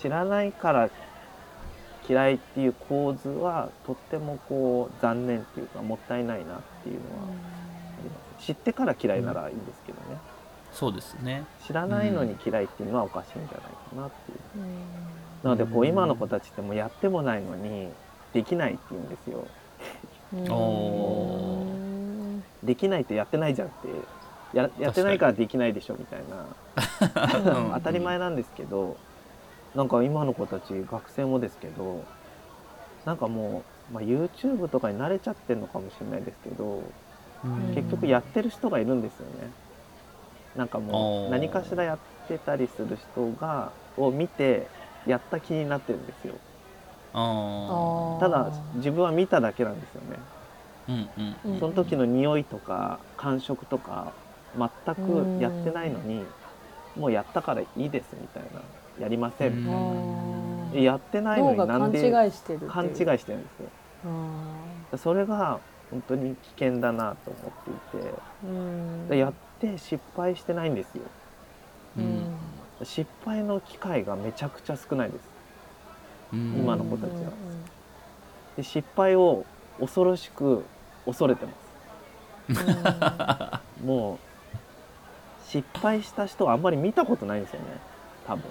[0.00, 0.88] 知らないから
[2.08, 8.46] 嫌いっていう構図はとってもこう残念っていうかもったいないなっていうのはあります。
[8.46, 10.18] 知ってから嫌いならいいんですけどね。
[10.72, 11.44] そうですね。
[11.66, 15.44] 知らないのに嫌いっていうのはおかしいんじゃないかなっていう。
[15.44, 17.88] なのでこう今の子たちってもうやってもないのに
[18.32, 19.46] できないって言うんですよ。
[20.54, 21.66] お
[22.62, 23.88] できないってやってないじゃんって。
[24.52, 27.56] ややってないからできないでしょみたいな。
[27.64, 27.72] うん。
[27.74, 28.96] 当たり前なんですけど
[29.74, 32.04] なんか今の子たち学生もですけど
[33.04, 36.82] なんかもう、まあ、YouTube とかに慣れちゃってるのかもしれないですけど
[37.44, 37.74] うん。
[37.74, 39.50] 結局やってる人がいるんですよね。
[40.56, 41.98] なんかもう何かしらやっ
[42.28, 44.66] てたりする人がを見て
[45.06, 46.34] やった気になってるんですよ。
[47.12, 50.18] あただ自分は見ただけなんですよね。
[50.88, 51.60] ーうんうん。
[51.60, 54.12] その時の匂いとか感触とか
[54.56, 56.22] 全くやってないのに
[56.96, 58.60] もうやったからいいですみたいな
[59.00, 59.56] やりません。
[59.56, 62.70] みたいなやってないのになんで違いしてるっていう。
[62.70, 63.68] 勘違いしてるんですよ。
[64.92, 68.22] あそれが本当に危険だなと思っていて。
[68.44, 69.08] ーうん。
[69.08, 71.02] でやって失敗してないんですよ。
[71.98, 72.36] うん。
[72.82, 75.24] 失敗の機会がめちゃくちゃ少ないです。
[76.32, 76.54] うん。
[76.58, 77.32] 今の子たちは。
[78.56, 79.44] で失敗を
[79.78, 80.64] 恐ろしく
[81.04, 81.70] 恐れてます。
[83.84, 84.18] もう
[85.46, 87.66] 失敗した人はあんまり見たことないんですよね。
[88.26, 88.42] 多分。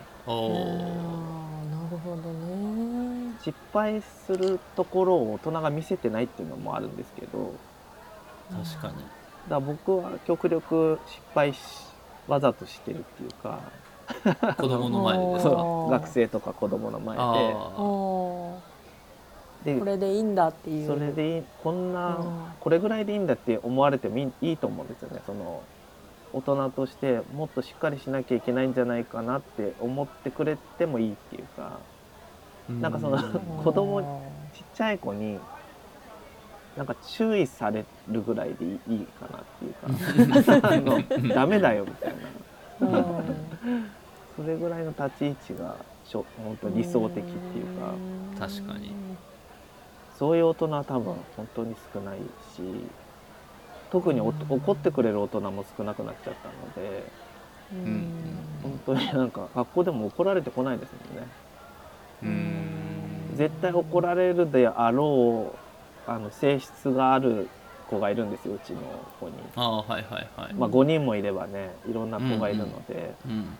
[1.71, 3.33] なるほどね。
[3.41, 7.53] 失敗するところを大人が見せてないっていうのもあるんですけど。
[8.51, 11.59] 確かにだ僕は極力失敗し
[12.27, 13.59] わざとしてるっていうか。
[14.57, 15.23] 子供の前で
[15.91, 17.15] 学生とか子供の前
[19.65, 19.73] で。
[19.73, 20.87] でこれでいいんだっていう。
[20.87, 22.25] それでいいこんな、うん。
[22.59, 25.21] これぐらいでいいんだって思われてもいいと思うんですよね。
[25.25, 25.61] その
[26.31, 31.79] 大人としてもっとしっかりしなきゃいけないんじゃないかなって思ってくれてもいいっていうか。
[32.71, 34.01] ーなんかそのう 子供
[34.53, 35.39] ちっちゃい子に
[36.77, 39.73] なんか注意されるぐらいでいいいいかなっていう
[40.61, 42.13] かあのダメだよみたい
[42.79, 42.99] な。
[42.99, 43.91] うん。
[44.35, 47.93] それぐらいの立ち位置がしょ本当理想的っていうか。
[48.47, 48.93] 確かに。
[50.17, 52.61] そういう大人は多分本当に少ないし
[53.89, 56.49] 特に怒ってくれる大人も少なくなっちゃった
[56.81, 57.03] ので
[57.71, 58.11] うん。
[58.63, 61.27] 本当になんか学校でも怒られてこないですもんね。
[62.23, 63.35] うん。
[63.35, 65.58] 絶対怒られるであろう
[66.09, 67.47] あの性質がある
[67.89, 68.79] 子がいるんですようちの
[69.19, 69.33] 子に。
[69.55, 70.53] ああはいはいはい。
[70.53, 73.57] まあ、5人もいればねいろんな子がいるので、うん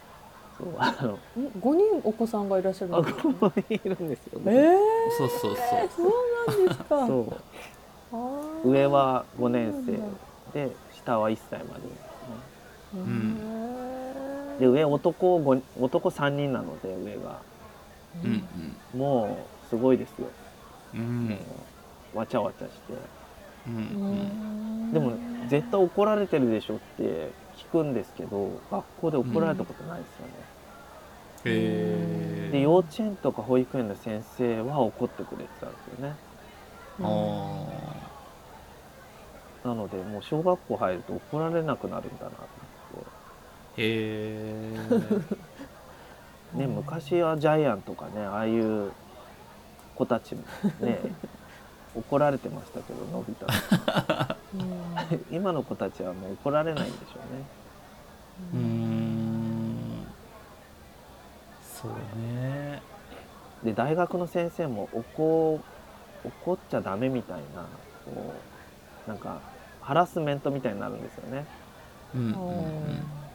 [0.58, 4.78] そうあのん5人お子さんがいらっしゃるあんですか5人いるんですよ、えー、
[5.18, 5.56] そうそうそう。
[5.96, 6.12] そう
[6.48, 7.08] なんですか。
[7.08, 7.34] そ
[8.64, 8.70] う。
[8.70, 10.00] 上は5年生。
[10.54, 11.82] で下は1歳まで。
[11.82, 11.88] ね
[12.96, 13.38] ううん。
[14.58, 17.40] へで上男5男3人なので上が。
[18.24, 20.28] うんもうすごいですよ、
[20.96, 21.00] うん。
[21.00, 21.38] うん
[22.14, 22.94] わちゃわちゃして。
[23.68, 24.94] うん。
[24.94, 25.14] でも
[25.48, 30.34] 絶対怒られてるでしょって聞くんですけど学校で怒られたことないですよね、
[31.46, 36.16] へえで幼稚園とか保育園の先生は怒ってくれてたんですよね。
[37.02, 37.66] あ
[39.64, 42.38] なのでもう小学校入ると怒られなくなるんだなと
[42.94, 43.06] 思っ
[43.76, 43.82] て。
[43.82, 44.74] ーへ
[46.56, 48.92] えね、昔はジャイアンとかねああいう
[49.96, 50.42] 子たちも
[50.80, 51.00] ね
[51.96, 53.48] 怒られてましたけどのび太
[54.54, 55.26] うん。
[55.36, 57.44] 今の子たちはもう怒られないんでしょうね。
[58.54, 60.06] うーん。
[61.62, 62.82] そうね。
[63.64, 65.60] で大学の先生も怒
[66.24, 67.68] 怒っちゃダメみたいな
[68.06, 68.34] こ
[69.08, 69.42] うなんか
[69.82, 71.46] ハラスメントみたいになるんですよね。
[72.16, 72.30] うんうん。
[72.30, 72.42] だか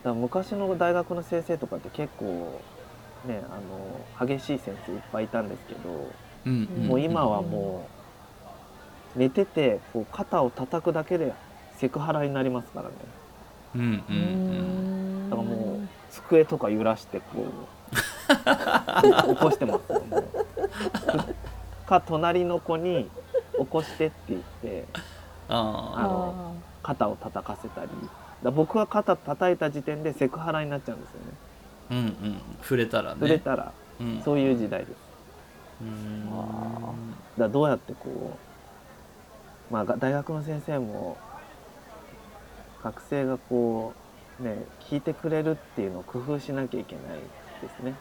[0.04, 2.60] ら昔の大学の先生とかって結構
[3.26, 6.14] ねあの激しい先生いっぱいいたんですけど
[6.46, 6.68] うん。
[6.76, 6.86] うん。
[6.88, 7.93] もう今はもう
[9.16, 11.32] 寝ててこう肩を叩くだけで
[11.76, 12.94] セクハラになりますからね。
[13.76, 15.26] うんうんううん。
[15.26, 17.94] んだからもう机とか揺らしてこう
[19.34, 20.18] 起こしてますよも。
[20.18, 23.08] うか隣の子に
[23.58, 24.84] 起こしてって言って
[25.48, 27.88] ああの肩を叩かせたり。
[28.42, 31.26] だ僕が肩叩いた時点でセクハラになっちゃうんですよね。
[31.90, 32.02] あうんう
[32.32, 32.40] ん。
[32.62, 33.16] 触れたらね。
[33.20, 34.22] 触れたらうん。
[34.22, 34.90] そういう時代です。
[35.82, 35.86] うー。
[35.88, 36.30] ん
[37.38, 38.36] だどうやってこう、
[39.70, 41.16] まあ、が大学の先生も
[42.82, 43.94] 学生がこ
[44.40, 44.56] うね
[44.90, 47.02] 聞いてくれるっていうのを工夫しなきゃいけない
[47.62, 47.94] ですね。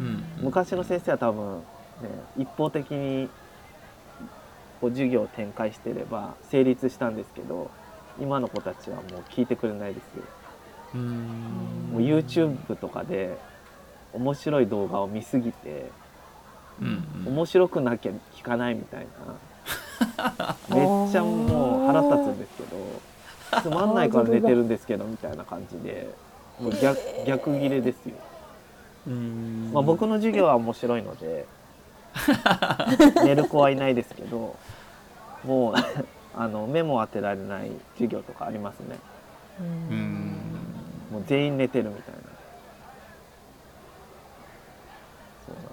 [0.00, 0.24] うん。
[0.44, 1.58] 昔の先生は多分
[2.02, 3.28] ね一方的に
[4.80, 7.70] こう授業を展開してれば成立したんですけど
[8.20, 10.22] 今の子たちはもう聞いてくれないですよ。
[10.94, 13.38] うもう YouTube とかで
[14.12, 15.90] 面白い動画を見すぎて
[16.80, 17.32] うんうん。
[17.34, 19.34] 面白くなきゃ聞かないみたいな
[20.68, 26.08] めっちゃもう腹立つんですけどつまんないから寝てるんですけどみたいな感じで
[26.60, 28.14] もう逆逆ギレですよ、
[29.06, 29.72] うーん。
[29.72, 31.46] まあ、僕の授業は面白いので
[33.24, 34.54] 寝る子はいないですけど
[35.44, 35.74] もう
[36.38, 38.96] あの目も当てられない授業とかありますね。
[39.60, 39.62] う
[39.94, 40.52] ん。
[41.12, 42.20] もう全員寝てるみたいな
[45.46, 45.68] そうなんで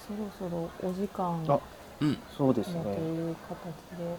[0.00, 0.01] す
[0.38, 1.60] そろそろお時間あだ
[2.00, 2.18] うん。
[2.36, 4.16] そうですとねいう形で。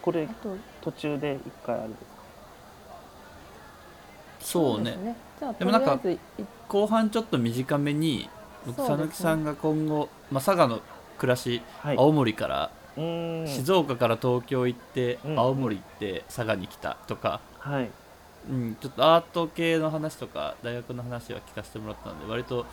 [0.00, 0.28] これ
[0.80, 2.10] 途中で一回あるんですか？
[4.40, 4.92] そうね。
[4.92, 5.16] ですね。
[5.58, 6.00] でもなんか
[6.68, 8.30] 後半ちょっと短めに
[8.66, 10.80] 僕佐野木さんが今後、まあ、佐賀の
[11.18, 11.96] 暮らし、はい。
[11.98, 15.38] 青森から静岡から東京行って、うん。
[15.38, 17.90] 青森行って佐賀に来たとか、はい。
[18.48, 22.64] うん、ちょっとアート系の話とか大学の話は聞かせてもらったので割と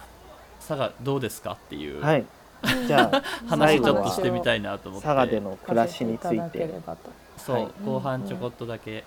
[0.67, 2.25] 佐賀どうですかっていうはい。
[2.87, 5.07] じゃあ 話ちょっとしてみたいなと思って。
[5.07, 6.69] 佐賀での暮らしについて。
[7.37, 9.03] そう、はい後半ちょこっとだけ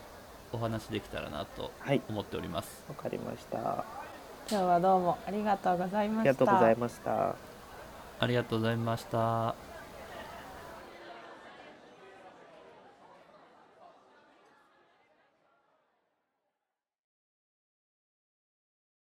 [0.53, 2.01] お話できたらなとはい。
[2.09, 2.85] 思っております。
[2.89, 3.59] わかりました。
[3.59, 3.85] あ
[4.51, 6.31] 今日はどうもありがとうございました。
[6.31, 7.35] りがとうございました。
[8.21, 9.68] ありがとうございました